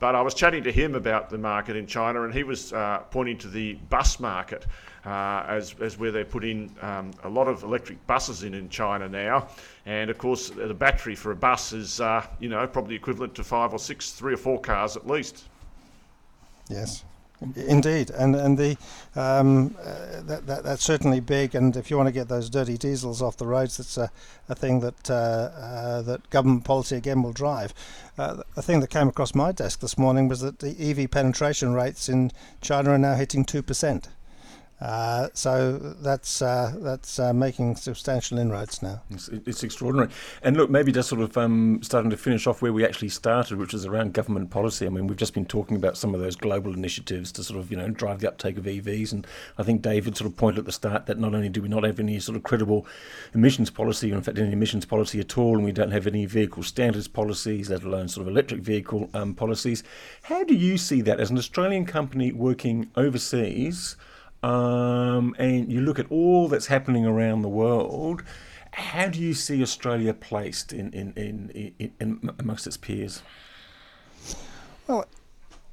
But 0.00 0.14
I 0.14 0.22
was 0.22 0.34
chatting 0.34 0.64
to 0.64 0.72
him 0.72 0.94
about 0.94 1.28
the 1.28 1.36
market 1.38 1.76
in 1.76 1.86
China, 1.86 2.22
and 2.22 2.32
he 2.32 2.42
was 2.42 2.72
uh, 2.72 3.00
pointing 3.10 3.36
to 3.38 3.48
the 3.48 3.74
bus 3.90 4.18
market 4.18 4.66
uh, 5.04 5.44
as, 5.46 5.74
as 5.80 5.98
where 5.98 6.10
they're 6.10 6.24
putting 6.24 6.74
um, 6.80 7.10
a 7.22 7.28
lot 7.28 7.48
of 7.48 7.62
electric 7.62 8.04
buses 8.06 8.42
in 8.42 8.54
in 8.54 8.70
China 8.70 9.08
now. 9.08 9.48
And 9.84 10.10
of 10.10 10.16
course, 10.16 10.48
the 10.48 10.72
battery 10.74 11.14
for 11.14 11.32
a 11.32 11.36
bus 11.36 11.74
is, 11.74 12.00
uh, 12.00 12.26
you 12.38 12.48
know, 12.48 12.66
probably 12.66 12.94
equivalent 12.94 13.34
to 13.36 13.44
five 13.44 13.74
or 13.74 13.78
six, 13.78 14.12
three 14.12 14.32
or 14.32 14.38
four 14.38 14.58
cars 14.58 14.96
at 14.96 15.06
least. 15.06 15.44
Yes. 16.68 17.04
Indeed, 17.56 18.10
and 18.10 18.36
and 18.36 18.58
the 18.58 18.76
um, 19.16 19.74
uh, 19.80 20.20
that, 20.24 20.46
that 20.46 20.62
that's 20.62 20.84
certainly 20.84 21.20
big. 21.20 21.54
And 21.54 21.74
if 21.74 21.90
you 21.90 21.96
want 21.96 22.06
to 22.08 22.12
get 22.12 22.28
those 22.28 22.50
dirty 22.50 22.76
diesels 22.76 23.22
off 23.22 23.38
the 23.38 23.46
roads, 23.46 23.78
that's 23.78 23.96
a, 23.96 24.10
a 24.50 24.54
thing 24.54 24.80
that 24.80 25.10
uh, 25.10 25.14
uh, 25.14 26.02
that 26.02 26.28
government 26.28 26.64
policy 26.64 26.96
again 26.96 27.22
will 27.22 27.32
drive. 27.32 27.72
Uh, 28.18 28.42
a 28.56 28.62
thing 28.62 28.80
that 28.80 28.90
came 28.90 29.08
across 29.08 29.34
my 29.34 29.52
desk 29.52 29.80
this 29.80 29.96
morning 29.96 30.28
was 30.28 30.40
that 30.40 30.58
the 30.58 30.76
EV 30.78 31.10
penetration 31.10 31.72
rates 31.72 32.10
in 32.10 32.30
China 32.60 32.90
are 32.90 32.98
now 32.98 33.14
hitting 33.14 33.46
two 33.46 33.62
percent. 33.62 34.08
Uh, 34.80 35.28
so 35.34 35.76
that's 35.76 36.40
uh, 36.40 36.72
that's 36.78 37.18
uh, 37.18 37.34
making 37.34 37.76
substantial 37.76 38.38
inroads 38.38 38.82
now. 38.82 39.02
It's, 39.10 39.28
it's, 39.28 39.62
extraordinary. 39.62 40.10
And 40.42 40.56
look, 40.56 40.70
maybe 40.70 40.90
just 40.90 41.10
sort 41.10 41.20
of 41.20 41.36
um, 41.36 41.80
starting 41.82 42.10
to 42.10 42.16
finish 42.16 42.46
off 42.46 42.62
where 42.62 42.72
we 42.72 42.82
actually 42.82 43.10
started, 43.10 43.58
which 43.58 43.74
is 43.74 43.84
around 43.84 44.14
government 44.14 44.48
policy. 44.48 44.86
I 44.86 44.88
mean, 44.88 45.06
we've 45.06 45.18
just 45.18 45.34
been 45.34 45.44
talking 45.44 45.76
about 45.76 45.98
some 45.98 46.14
of 46.14 46.20
those 46.20 46.34
global 46.34 46.72
initiatives 46.72 47.30
to 47.32 47.44
sort 47.44 47.60
of 47.60 47.70
you 47.70 47.76
know 47.76 47.90
drive 47.90 48.20
the 48.20 48.28
uptake 48.28 48.56
of 48.56 48.64
EVs, 48.64 49.12
and 49.12 49.26
I 49.58 49.64
think 49.64 49.82
David 49.82 50.16
sort 50.16 50.30
of 50.30 50.38
pointed 50.38 50.60
at 50.60 50.64
the 50.64 50.72
start 50.72 51.04
that 51.06 51.18
not 51.18 51.34
only 51.34 51.50
do 51.50 51.60
we 51.60 51.68
not 51.68 51.84
have 51.84 52.00
any 52.00 52.18
sort 52.18 52.36
of 52.36 52.42
credible 52.42 52.86
emissions 53.34 53.68
policy, 53.68 54.10
or 54.12 54.16
in 54.16 54.22
fact 54.22 54.38
any 54.38 54.52
emissions 54.52 54.86
policy 54.86 55.20
at 55.20 55.36
all, 55.36 55.56
and 55.56 55.64
we 55.64 55.72
don't 55.72 55.90
have 55.90 56.06
any 56.06 56.24
vehicle 56.24 56.62
standards 56.62 57.06
policies, 57.06 57.68
let 57.68 57.82
alone 57.82 58.08
sort 58.08 58.26
of 58.26 58.32
electric 58.32 58.62
vehicle 58.62 59.10
um, 59.12 59.34
policies. 59.34 59.84
How 60.22 60.42
do 60.42 60.54
you 60.54 60.78
see 60.78 61.02
that 61.02 61.20
as 61.20 61.28
an 61.28 61.36
Australian 61.36 61.84
company 61.84 62.32
working 62.32 62.90
overseas? 62.96 63.96
Um, 64.42 65.34
and 65.38 65.70
you 65.70 65.80
look 65.80 65.98
at 65.98 66.10
all 66.10 66.48
that's 66.48 66.66
happening 66.66 67.04
around 67.04 67.42
the 67.42 67.48
world, 67.48 68.22
how 68.72 69.08
do 69.08 69.20
you 69.20 69.34
see 69.34 69.62
Australia 69.62 70.14
placed 70.14 70.72
in, 70.72 70.92
in, 70.92 71.12
in, 71.14 71.72
in, 71.78 71.92
in 72.00 72.30
amongst 72.38 72.66
its 72.66 72.76
peers? 72.76 73.22
Well, 74.86 75.04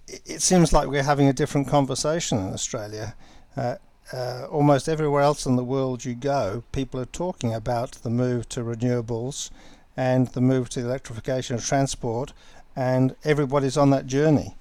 it 0.08 0.42
seems 0.42 0.74
like 0.74 0.88
we're 0.88 1.04
having 1.04 1.28
a 1.28 1.34
different 1.34 1.68
conversation 1.68 2.38
in 2.40 2.54
Australia. 2.54 3.16
Uh, 3.56 3.76
uh, 4.14 4.48
almost 4.50 4.88
everywhere 4.88 5.22
else 5.22 5.46
in 5.46 5.58
the 5.58 5.64
world 5.64 6.06
you 6.06 6.16
go, 6.16 6.64
people 6.72 7.00
are 7.00 7.06
talking 7.06 7.54
about 7.54 7.92
the 8.04 8.10
move 8.10 8.48
to 8.50 8.62
renewables 8.62 9.50
and 9.98 10.28
the 10.30 10.42
move 10.42 10.70
to 10.70 10.82
the 10.82 10.88
electrification 10.88 11.56
of 11.56 11.66
transport, 11.66 12.32
and 12.76 13.16
everybody's 13.24 13.76
on 13.76 13.90
that 13.90 14.06
journey. 14.06 14.56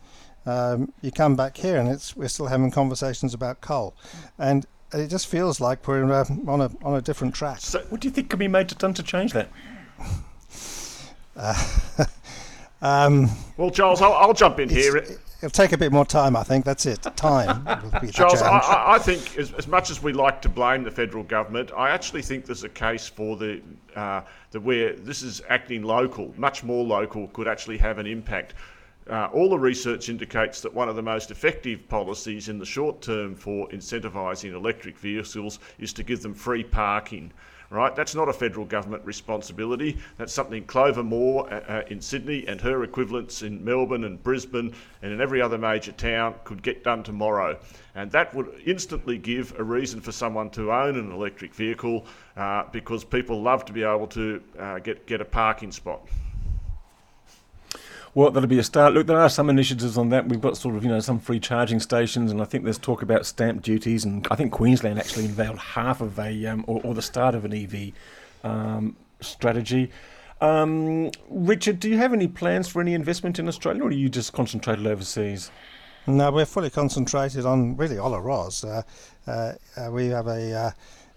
Um, 0.47 0.93
you 1.03 1.11
come 1.11 1.35
back 1.35 1.57
here 1.57 1.79
and 1.79 1.89
it's 1.89 2.17
we're 2.17 2.29
still 2.29 2.47
having 2.47 2.71
conversations 2.71 3.35
about 3.35 3.61
coal, 3.61 3.95
and 4.39 4.65
it 4.93 5.09
just 5.09 5.27
feels 5.27 5.61
like 5.61 5.87
we're 5.89 6.11
uh, 6.13 6.25
on 6.47 6.61
a 6.61 6.71
on 6.83 6.95
a 6.95 7.03
different 7.03 7.35
track. 7.35 7.59
So, 7.61 7.81
what 7.89 8.01
do 8.01 8.09
you 8.09 8.13
think 8.13 8.31
can 8.31 8.39
be 8.39 8.49
made 8.49 8.69
to 8.69 8.75
done 8.75 8.95
to 8.95 9.03
change 9.03 9.33
that? 9.33 9.51
Uh, 11.39 11.55
um, 12.81 13.29
well, 13.59 13.71
Charles, 13.71 14.01
I'll, 14.01 14.15
I'll 14.15 14.33
jump 14.33 14.59
in 14.59 14.71
here. 14.71 14.97
It'll 14.97 15.51
take 15.51 15.73
a 15.73 15.79
bit 15.79 15.93
more 15.93 16.07
time, 16.07 16.35
I 16.35 16.43
think. 16.43 16.65
That's 16.65 16.87
it. 16.87 17.03
Time. 17.15 17.67
Charles, 18.11 18.41
I, 18.41 18.95
I, 18.95 18.99
think 18.99 19.37
as, 19.37 19.53
as, 19.53 19.69
much 19.69 19.91
as 19.91 20.03
we 20.03 20.15
like 20.15 20.41
to 20.43 20.49
blame 20.49 20.83
the 20.83 20.91
federal 20.91 21.23
government, 21.23 21.73
I 21.77 21.91
actually 21.91 22.23
think 22.23 22.47
there's 22.47 22.65
a 22.65 22.71
case 22.71 23.07
for 23.07 23.37
the 23.37 23.61
uh, 23.95 24.23
that 24.53 24.61
where 24.61 24.95
this 24.95 25.23
is 25.23 25.43
acting 25.51 25.83
local, 25.83 26.33
much 26.39 26.65
more 26.65 26.85
local, 26.85 27.29
could 27.29 27.49
actually 27.49 27.77
have 27.79 27.99
an 27.99 28.07
impact. 28.07 28.55
Uh, 29.09 29.29
all 29.33 29.49
the 29.49 29.59
research 29.59 30.09
indicates 30.09 30.61
that 30.61 30.75
one 30.75 30.89
of 30.89 30.97
the 30.97 31.03
most 31.03 31.31
effective 31.31 31.89
policies 31.89 32.49
in 32.49 32.59
the 32.59 32.67
short 32.67 33.01
term 33.01 33.37
for 33.37 33.69
incentivising 33.69 34.53
electric 34.53 34.99
vehicles 34.99 35.61
is 35.79 35.93
to 35.93 36.03
give 36.03 36.23
them 36.23 36.35
free 36.35 36.65
parking. 36.65 37.33
Right, 37.69 37.97
that's 37.97 38.15
not 38.15 38.29
a 38.29 38.33
federal 38.33 38.65
government 38.65 39.05
responsibility. 39.05 39.99
That's 40.19 40.33
something 40.33 40.65
Clover 40.67 41.03
Moore 41.03 41.53
uh, 41.53 41.61
uh, 41.67 41.83
in 41.89 42.01
Sydney 42.01 42.47
and 42.47 42.61
her 42.61 42.85
equivalents 42.85 43.43
in 43.43 43.65
Melbourne 43.65 44.05
and 44.05 44.23
Brisbane 44.23 44.73
and 45.03 45.13
in 45.13 45.21
every 45.21 45.43
other 45.43 45.59
major 45.59 45.91
town 45.91 46.37
could 46.45 46.63
get 46.63 46.85
done 46.85 47.03
tomorrow. 47.03 47.59
And 47.97 48.09
that 48.13 48.33
would 48.35 48.63
instantly 48.65 49.19
give 49.19 49.59
a 49.59 49.65
reason 49.65 50.01
for 50.01 50.13
someone 50.13 50.49
to 50.51 50.73
own 50.73 50.97
an 50.97 51.11
electric 51.11 51.55
vehicle 51.55 52.07
uh, 52.37 52.65
because 52.71 53.03
people 53.03 53.43
love 53.43 53.65
to 53.65 53.73
be 53.73 53.83
able 53.83 54.07
to 54.09 54.41
uh, 54.57 54.79
get, 54.79 55.05
get 55.07 55.21
a 55.21 55.25
parking 55.25 55.73
spot. 55.73 56.07
Well, 58.17 58.31
that'll 58.31 58.49
be 58.49 58.59
a 58.59 58.63
start. 58.63 58.95
Look, 58.95 59.09
there 59.09 59.21
are 59.21 59.29
some 59.29 59.51
initiatives 59.51 59.99
on 59.99 60.09
that. 60.09 60.27
We've 60.27 60.41
got 60.41 60.57
sort 60.57 60.75
of, 60.75 60.83
you 60.83 60.89
know, 60.89 61.01
some 61.01 61.19
free 61.19 61.39
charging 61.39 61.81
stations, 61.81 62.33
and 62.33 62.41
I 62.41 62.47
think 62.47 62.65
there's 62.65 62.79
talk 62.79 63.03
about 63.03 63.27
stamp 63.27 63.61
duties, 63.61 64.07
and 64.07 64.27
I 64.31 64.37
think 64.37 64.53
Queensland 64.53 64.99
actually 64.99 65.27
unveiled 65.27 65.59
half 65.59 66.01
of 66.01 66.19
a, 66.19 66.47
um, 66.47 66.65
or, 66.67 66.81
or, 66.83 66.95
the 66.95 67.03
start 67.03 67.35
of 67.35 67.45
an 67.45 67.53
EV 67.53 67.93
um, 68.43 68.97
strategy. 69.21 69.91
Um, 70.41 71.11
Richard, 71.29 71.79
do 71.79 71.91
you 71.91 71.99
have 71.99 72.15
any 72.15 72.27
plans 72.27 72.69
for 72.69 72.81
any 72.81 72.95
investment 72.95 73.39
in 73.39 73.49
Australia, 73.49 73.83
or 73.83 73.89
are 73.89 73.93
you 73.93 74.09
just 74.09 74.33
concentrated 74.33 74.87
overseas? 74.87 75.51
No, 76.07 76.31
we're 76.31 76.47
fully 76.47 76.71
concentrated 76.71 77.45
on 77.45 77.77
really 77.77 77.97
Olaroz. 77.97 78.65
Uh, 78.65 79.31
uh, 79.31 79.53
uh, 79.77 79.91
we 79.91 80.07
have 80.07 80.27
a 80.27 80.55
uh, 80.55 80.71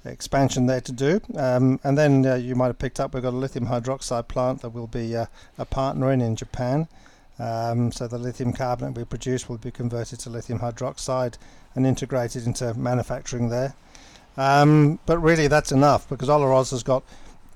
expansion 0.05 0.65
there 0.65 0.81
to 0.81 0.91
do. 0.91 1.21
Um, 1.35 1.79
and 1.83 1.97
then 1.97 2.25
uh, 2.25 2.35
you 2.35 2.55
might 2.55 2.67
have 2.67 2.79
picked 2.79 2.99
up 2.99 3.13
we've 3.13 3.23
got 3.23 3.33
a 3.33 3.37
lithium 3.37 3.67
hydroxide 3.67 4.27
plant 4.27 4.61
that 4.61 4.69
we'll 4.69 4.87
be 4.87 5.15
uh, 5.15 5.25
a 5.57 5.65
partner 5.65 6.11
in 6.11 6.21
in 6.21 6.35
Japan. 6.35 6.87
Um, 7.37 7.91
so 7.91 8.07
the 8.07 8.17
lithium 8.17 8.51
carbonate 8.51 8.97
we 8.97 9.05
produce 9.05 9.47
will 9.47 9.57
be 9.57 9.71
converted 9.71 10.19
to 10.19 10.29
lithium 10.29 10.59
hydroxide 10.59 11.37
and 11.75 11.85
integrated 11.87 12.45
into 12.45 12.73
manufacturing 12.73 13.49
there. 13.49 13.75
Um, 14.37 14.99
but 15.05 15.19
really 15.19 15.47
that's 15.47 15.71
enough 15.71 16.07
because 16.09 16.29
Olaroz 16.29 16.71
has 16.71 16.83
got 16.83 17.03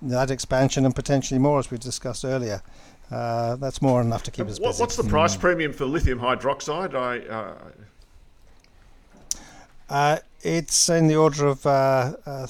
that 0.01 0.31
expansion 0.31 0.85
and 0.85 0.95
potentially 0.95 1.39
more 1.39 1.59
as 1.59 1.71
we 1.71 1.77
discussed 1.77 2.25
earlier. 2.25 2.61
Uh, 3.11 3.55
that's 3.57 3.81
more 3.81 3.99
than 3.99 4.07
enough 4.07 4.23
to 4.23 4.31
keep 4.31 4.47
us 4.47 4.59
busy. 4.59 4.81
What's 4.81 4.95
the 4.95 5.03
price 5.03 5.35
premium 5.35 5.71
for 5.73 5.85
lithium 5.85 6.19
hydroxide? 6.19 6.95
I, 6.95 7.19
uh, 7.27 7.55
uh, 9.89 10.17
it's 10.43 10.89
in 10.89 11.07
the 11.07 11.15
order 11.15 11.47
of, 11.47 11.65
uh, 11.65 12.13
uh, 12.25 12.47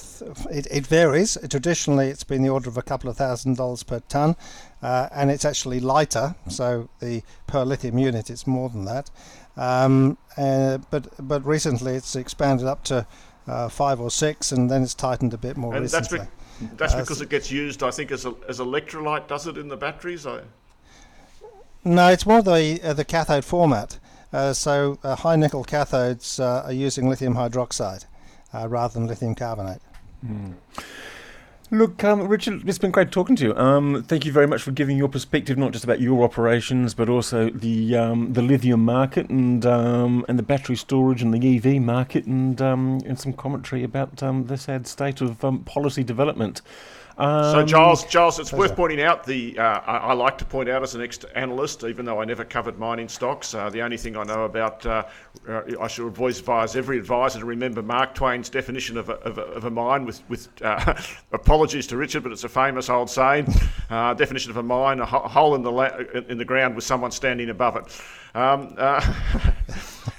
it, 0.49 0.67
it, 0.71 0.87
varies. 0.87 1.37
Traditionally, 1.49 2.07
it's 2.07 2.23
been 2.23 2.41
the 2.41 2.49
order 2.49 2.69
of 2.69 2.77
a 2.77 2.81
couple 2.81 3.09
of 3.09 3.17
thousand 3.17 3.57
dollars 3.57 3.83
per 3.83 3.99
ton, 4.09 4.35
uh, 4.81 5.09
and 5.13 5.29
it's 5.29 5.45
actually 5.45 5.79
lighter. 5.79 6.35
So 6.49 6.89
the 6.99 7.21
per 7.47 7.63
lithium 7.63 7.99
unit, 7.99 8.29
it's 8.29 8.47
more 8.47 8.69
than 8.69 8.85
that. 8.85 9.11
Um, 9.55 10.17
uh, 10.37 10.79
but 10.89 11.07
but 11.19 11.45
recently, 11.45 11.93
it's 11.93 12.15
expanded 12.15 12.65
up 12.65 12.83
to 12.85 13.05
uh, 13.47 13.69
five 13.69 14.01
or 14.01 14.09
six, 14.09 14.51
and 14.51 14.69
then 14.71 14.81
it's 14.81 14.95
tightened 14.95 15.33
a 15.33 15.37
bit 15.37 15.55
more 15.55 15.73
and 15.73 15.83
recently. 15.83 16.19
That's, 16.19 16.29
be- 16.59 16.67
That's 16.77 16.95
because 16.95 17.21
it 17.21 17.29
gets 17.29 17.51
used, 17.51 17.83
I 17.83 17.91
think, 17.91 18.11
as 18.11 18.25
a, 18.25 18.33
as 18.49 18.59
electrolyte. 18.59 19.27
Does 19.27 19.45
it 19.45 19.57
in 19.57 19.67
the 19.67 19.77
batteries? 19.77 20.25
I... 20.25 20.41
No, 21.85 22.09
it's 22.09 22.25
more 22.25 22.41
the 22.41 22.79
uh, 22.83 22.93
the 22.93 23.05
cathode 23.05 23.45
format. 23.45 23.99
Uh, 24.33 24.51
so 24.51 24.97
uh, 25.03 25.15
high 25.15 25.35
nickel 25.35 25.63
cathodes 25.63 26.39
uh, 26.39 26.65
are 26.65 26.73
using 26.73 27.07
lithium 27.07 27.35
hydroxide 27.35 28.05
rather 28.67 28.95
than 28.95 29.07
lithium 29.07 29.35
carbonate. 29.35 29.81
Mm. 30.25 30.55
Look, 31.73 32.03
um, 32.03 32.27
Richard, 32.27 32.69
it's 32.69 32.77
been 32.77 32.91
great 32.91 33.09
talking 33.09 33.35
to 33.35 33.45
you. 33.45 33.55
Um, 33.55 34.03
thank 34.03 34.27
you 34.27 34.31
very 34.31 34.45
much 34.45 34.61
for 34.61 34.69
giving 34.69 34.95
your 34.95 35.07
perspective, 35.07 35.57
not 35.57 35.71
just 35.71 35.83
about 35.83 35.99
your 35.99 36.23
operations, 36.23 36.93
but 36.93 37.09
also 37.09 37.49
the 37.49 37.95
um, 37.97 38.33
the 38.33 38.43
lithium 38.43 38.85
market 38.85 39.27
and 39.31 39.65
um, 39.65 40.23
and 40.29 40.37
the 40.37 40.43
battery 40.43 40.75
storage 40.75 41.23
and 41.23 41.33
the 41.33 41.57
EV 41.57 41.81
market, 41.81 42.25
and 42.25 42.61
um, 42.61 43.01
and 43.07 43.19
some 43.19 43.33
commentary 43.33 43.83
about 43.83 44.21
um, 44.21 44.45
the 44.45 44.55
sad 44.55 44.85
state 44.85 45.19
of 45.19 45.43
policy 45.65 46.03
development. 46.03 46.61
So, 47.17 47.63
Giles, 47.63 48.05
Giles, 48.05 48.39
it's 48.39 48.51
worth 48.51 48.75
pointing 48.75 49.01
out 49.01 49.23
the. 49.23 49.57
Uh, 49.57 49.63
I, 49.85 49.97
I, 49.97 50.13
like 50.13 50.37
to 50.39 50.45
point 50.45 50.67
out 50.67 50.81
as 50.81 50.95
an 50.95 51.01
ex-analyst, 51.01 51.83
even 51.83 52.05
though 52.05 52.19
I 52.19 52.25
never 52.25 52.43
covered 52.43 52.79
mining 52.79 53.07
stocks, 53.07 53.53
uh, 53.53 53.69
the 53.69 53.81
only 53.83 53.97
thing 53.97 54.17
I 54.17 54.23
know 54.23 54.45
about, 54.45 54.83
uh, 54.85 55.03
uh 55.47 55.61
I 55.79 55.87
should 55.87 56.17
always 56.17 56.39
advise 56.39 56.75
every 56.75 56.97
advisor 56.97 57.39
to 57.39 57.45
remember 57.45 57.83
Mark 57.83 58.15
Twain's 58.15 58.49
definition 58.49 58.97
of 58.97 59.09
a, 59.09 59.13
of 59.13 59.37
a, 59.37 59.41
of 59.41 59.65
a 59.65 59.69
mine. 59.69 60.05
With, 60.05 60.27
with 60.27 60.49
uh, 60.63 60.99
apologies 61.63 61.87
to 61.87 61.95
Richard, 61.95 62.23
but 62.23 62.33
it's 62.33 62.43
a 62.43 62.49
famous 62.49 62.89
old 62.89 63.09
saying. 63.09 63.47
Uh, 63.89 64.13
definition 64.13 64.51
of 64.51 64.57
a 64.57 64.63
mine: 64.63 64.99
a 64.99 65.05
hole 65.05 65.55
in 65.55 65.61
the 65.61 65.71
la- 65.71 65.97
in 66.27 66.37
the 66.37 66.43
ground 66.43 66.75
with 66.75 66.83
someone 66.83 67.09
standing 67.09 67.49
above 67.49 67.77
it. 67.77 68.01
Um, 68.35 68.75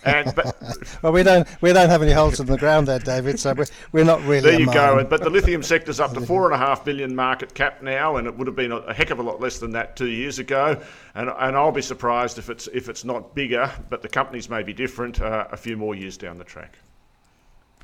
And 0.06 0.34
but, 0.34 0.56
well, 1.02 1.12
we 1.12 1.22
don't 1.22 1.46
we 1.62 1.72
don't 1.72 1.88
have 1.88 2.02
any 2.02 2.12
holes 2.12 2.40
in 2.40 2.46
the 2.46 2.58
ground 2.58 2.88
there, 2.88 2.98
David. 2.98 3.38
So 3.40 3.54
we're, 3.54 3.66
we're 3.92 4.04
not 4.04 4.22
really. 4.22 4.50
There 4.50 4.60
you 4.60 4.72
go. 4.72 5.04
But 5.04 5.22
the 5.22 5.30
lithium 5.30 5.62
sector's 5.62 5.98
up 6.00 6.12
to 6.14 6.20
four 6.26 6.44
and 6.44 6.54
a 6.54 6.58
half 6.58 6.84
billion 6.84 7.14
market 7.14 7.54
cap 7.54 7.82
now, 7.82 8.16
and 8.16 8.26
it 8.26 8.36
would 8.36 8.46
have 8.46 8.56
been 8.56 8.72
a, 8.72 8.76
a 8.76 8.94
heck 8.94 9.10
of 9.10 9.18
a 9.18 9.22
lot 9.22 9.40
less 9.40 9.58
than 9.58 9.72
that 9.72 9.96
two 9.96 10.08
years 10.08 10.38
ago. 10.38 10.80
And 11.14 11.30
and 11.30 11.56
I'll 11.56 11.72
be 11.72 11.82
surprised 11.82 12.38
if 12.38 12.48
it's 12.50 12.66
if 12.68 12.88
it's 12.88 13.04
not 13.04 13.34
bigger. 13.34 13.70
But 13.90 14.02
the 14.02 14.08
companies 14.08 14.48
may 14.48 14.62
be 14.62 14.72
different 14.72 15.20
uh, 15.20 15.46
a 15.50 15.56
few 15.56 15.76
more 15.76 15.94
years 15.94 16.16
down 16.16 16.38
the 16.38 16.44
track. 16.44 16.78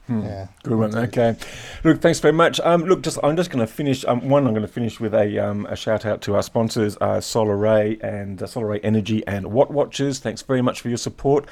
Hmm. 0.07 0.23
Yeah. 0.23 0.49
Good 0.65 0.79
one. 0.79 0.95
Okay. 0.97 1.37
Look, 1.85 2.01
thanks 2.01 2.19
very 2.19 2.33
much. 2.33 2.59
Um, 2.61 2.85
look, 2.85 3.03
just 3.03 3.19
I'm 3.23 3.37
just 3.37 3.51
going 3.51 3.65
to 3.65 3.73
finish. 3.73 4.05
Um, 4.05 4.29
one, 4.29 4.47
I'm 4.47 4.53
going 4.53 4.67
to 4.67 4.73
finish 4.73 4.99
with 4.99 5.15
a, 5.15 5.39
um, 5.39 5.67
a 5.67 5.77
shout 5.77 6.05
out 6.05 6.21
to 6.23 6.35
our 6.35 6.43
sponsors, 6.43 6.97
uh, 7.01 7.19
Solaray 7.19 8.03
and 8.03 8.43
uh, 8.43 8.47
Solaray 8.47 8.81
Energy 8.83 9.25
and 9.27 9.53
Watt 9.53 9.71
Watchers. 9.71 10.19
Thanks 10.19 10.43
very 10.43 10.63
much 10.63 10.81
for 10.81 10.89
your 10.89 10.99
support. 10.99 11.47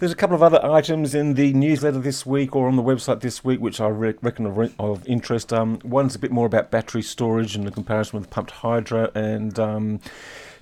There's 0.00 0.12
a 0.12 0.16
couple 0.16 0.34
of 0.34 0.42
other 0.42 0.62
items 0.64 1.14
in 1.14 1.34
the 1.34 1.52
newsletter 1.54 2.00
this 2.00 2.26
week 2.26 2.54
or 2.56 2.66
on 2.66 2.76
the 2.76 2.82
website 2.82 3.20
this 3.20 3.44
week 3.44 3.60
which 3.60 3.80
I 3.80 3.86
re- 3.86 4.14
reckon 4.20 4.44
are 4.46 4.70
of 4.78 5.06
interest. 5.06 5.52
Um, 5.52 5.78
one's 5.84 6.14
a 6.14 6.18
bit 6.18 6.32
more 6.32 6.46
about 6.46 6.70
battery 6.70 7.00
storage 7.00 7.54
and 7.54 7.66
the 7.66 7.70
comparison 7.70 8.18
with 8.18 8.28
pumped 8.28 8.50
hydro, 8.50 9.10
and 9.14 9.58
um, 9.58 10.00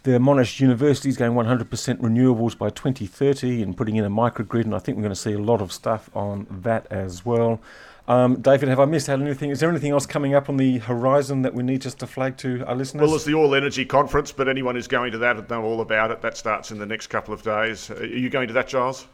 the 0.05 0.13
Monash 0.13 0.59
University 0.59 1.09
is 1.09 1.17
going 1.17 1.33
100% 1.33 1.69
renewables 1.69 2.59
by 2.59 2.71
2030 2.71 3.63
and 3.63 3.77
putting 3.77 3.97
in 3.97 4.05
a 4.05 4.11
microgrid, 4.11 4.65
and 4.65 4.75
I 4.75 4.79
think 4.79 4.97
we're 4.97 5.03
going 5.03 5.15
to 5.15 5.21
see 5.21 5.33
a 5.33 5.39
lot 5.39 5.61
of 5.61 5.73
stuff 5.73 6.11
on 6.15 6.47
that 6.51 6.87
as 6.91 7.25
well. 7.25 7.61
Um, 8.09 8.41
David, 8.41 8.69
have 8.69 8.81
I 8.81 8.85
missed 8.85 9.09
out 9.09 9.21
anything? 9.21 9.51
Is 9.51 9.61
there 9.61 9.71
anything 9.71 9.93
else 9.93 10.07
coming 10.07 10.35
up 10.35 10.49
on 10.49 10.57
the 10.57 10.79
horizon 10.79 11.43
that 11.43 11.55
we 11.55 11.63
need 11.63 11.83
just 11.83 12.01
to 12.01 12.07
flag 12.09 12.37
to 12.39 12.65
our 12.67 12.75
listeners? 12.75 13.07
Well, 13.07 13.15
it's 13.15 13.25
the 13.25 13.35
All 13.35 13.55
Energy 13.55 13.85
Conference, 13.85 14.33
but 14.33 14.49
anyone 14.49 14.75
who's 14.75 14.89
going 14.89 15.13
to 15.13 15.19
that 15.19 15.37
will 15.37 15.45
know 15.49 15.65
all 15.65 15.81
about 15.81 16.11
it. 16.11 16.21
That 16.21 16.37
starts 16.37 16.73
in 16.73 16.79
the 16.79 16.87
next 16.87 17.07
couple 17.07 17.33
of 17.33 17.43
days. 17.43 17.91
Are 17.93 18.05
you 18.05 18.29
going 18.29 18.49
to 18.49 18.55
that, 18.55 18.67
Giles? 18.67 19.07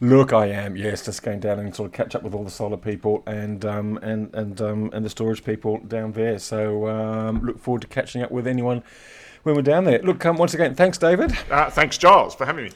Look, 0.00 0.32
I 0.34 0.46
am. 0.46 0.76
Yes, 0.76 1.06
just 1.06 1.22
going 1.22 1.40
down 1.40 1.58
and 1.58 1.74
sort 1.74 1.86
of 1.86 1.92
catch 1.92 2.14
up 2.14 2.22
with 2.22 2.34
all 2.34 2.44
the 2.44 2.50
solar 2.50 2.76
people 2.76 3.24
and 3.26 3.64
um, 3.64 3.98
and 4.00 4.32
and 4.32 4.60
um, 4.60 4.90
and 4.92 5.04
the 5.04 5.10
storage 5.10 5.42
people 5.42 5.78
down 5.78 6.12
there. 6.12 6.38
So 6.38 6.86
um, 6.88 7.42
look 7.44 7.58
forward 7.58 7.80
to 7.82 7.88
catching 7.88 8.22
up 8.22 8.30
with 8.30 8.46
anyone 8.46 8.84
when 9.42 9.54
we're 9.54 9.62
down 9.62 9.84
there. 9.84 10.00
Look, 10.00 10.24
um, 10.26 10.36
once 10.36 10.54
again, 10.54 10.74
thanks, 10.74 10.98
David. 10.98 11.32
Uh, 11.50 11.70
thanks, 11.70 11.98
Giles, 11.98 12.34
for 12.34 12.46
having 12.46 12.66
me. 12.66 12.70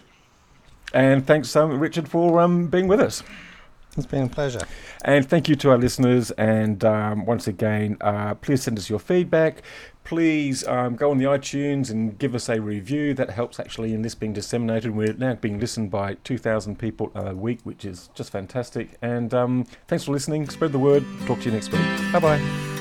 And 0.95 1.27
thanks, 1.27 1.55
um, 1.57 1.79
Richard, 1.79 2.09
for 2.09 2.41
um, 2.41 2.67
being 2.67 2.89
with 2.89 3.01
us. 3.01 3.23
It's 3.97 4.07
been 4.07 4.25
a 4.25 4.29
pleasure. 4.29 4.61
And 5.05 5.29
thank 5.29 5.49
you 5.49 5.57
to 5.57 5.71
our 5.71 5.77
listeners. 5.77 6.31
And 6.33 6.83
um, 6.85 7.27
once 7.27 7.47
again, 7.47 7.99
uh, 8.01 8.35
please 8.35 8.63
send 8.63 8.79
us 8.79 8.89
your 8.89 8.99
feedback. 8.99 9.63
Please 10.05 10.67
um, 10.67 10.97
go 10.97 11.11
on 11.11 11.19
the 11.19 11.27
iTunes 11.27 11.91
and 11.91 12.19
give 12.19 12.35
us 12.35 12.49
a 12.49 12.61
review. 12.61 13.13
That 13.13 13.31
helps 13.31 13.61
actually 13.61 13.93
in 13.93 14.01
this 14.01 14.15
being 14.15 14.33
disseminated. 14.33 14.93
We're 14.93 15.13
now 15.13 15.35
being 15.35 15.61
listened 15.61 15.91
by 15.91 16.15
2,000 16.25 16.79
people 16.79 17.13
a 17.15 17.35
week, 17.35 17.61
which 17.65 17.85
is 17.85 18.09
just 18.15 18.31
fantastic. 18.31 18.97
And 19.03 19.33
um, 19.35 19.67
thanks 19.89 20.05
for 20.05 20.13
listening. 20.13 20.49
Spread 20.49 20.73
the 20.73 20.79
word. 20.79 21.05
Talk 21.27 21.41
to 21.41 21.45
you 21.45 21.53
next 21.53 21.71
week. 21.71 21.83
Bye 22.13 22.19
bye. 22.19 22.72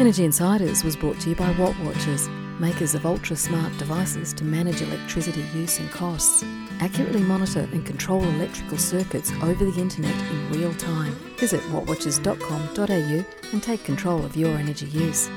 Energy 0.00 0.24
Insiders 0.24 0.82
was 0.82 0.96
brought 0.96 1.20
to 1.20 1.28
you 1.28 1.36
by 1.36 1.50
Watt 1.58 1.78
Watchers, 1.80 2.26
makers 2.58 2.94
of 2.94 3.04
ultra 3.04 3.36
smart 3.36 3.76
devices 3.76 4.32
to 4.32 4.44
manage 4.44 4.80
electricity 4.80 5.44
use 5.54 5.78
and 5.78 5.90
costs 5.90 6.42
accurately 6.80 7.20
monitor 7.20 7.68
and 7.72 7.84
control 7.84 8.24
electrical 8.24 8.78
circuits 8.78 9.30
over 9.42 9.62
the 9.62 9.78
internet 9.78 10.14
in 10.30 10.52
real 10.52 10.72
time. 10.76 11.12
Visit 11.36 11.60
wattwatchers.com.au 11.64 13.24
and 13.52 13.62
take 13.62 13.84
control 13.84 14.24
of 14.24 14.36
your 14.36 14.56
energy 14.56 14.86
use. 14.86 15.28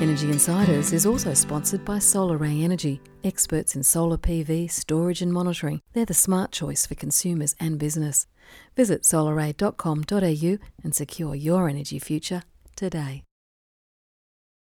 Energy 0.00 0.30
Insiders 0.30 0.92
is 0.92 1.06
also 1.06 1.34
sponsored 1.34 1.84
by 1.84 1.96
Solaray 1.96 2.62
Energy, 2.62 3.00
experts 3.24 3.74
in 3.74 3.82
solar 3.82 4.16
PV, 4.16 4.70
storage 4.70 5.22
and 5.22 5.32
monitoring. 5.32 5.80
They're 5.92 6.04
the 6.04 6.14
smart 6.14 6.52
choice 6.52 6.86
for 6.86 6.94
consumers 6.94 7.56
and 7.58 7.80
business. 7.80 8.28
Visit 8.76 9.02
solaray.com.au 9.02 10.58
and 10.84 10.94
secure 10.94 11.34
your 11.34 11.68
energy 11.68 11.98
future 11.98 12.44
today. 12.76 13.23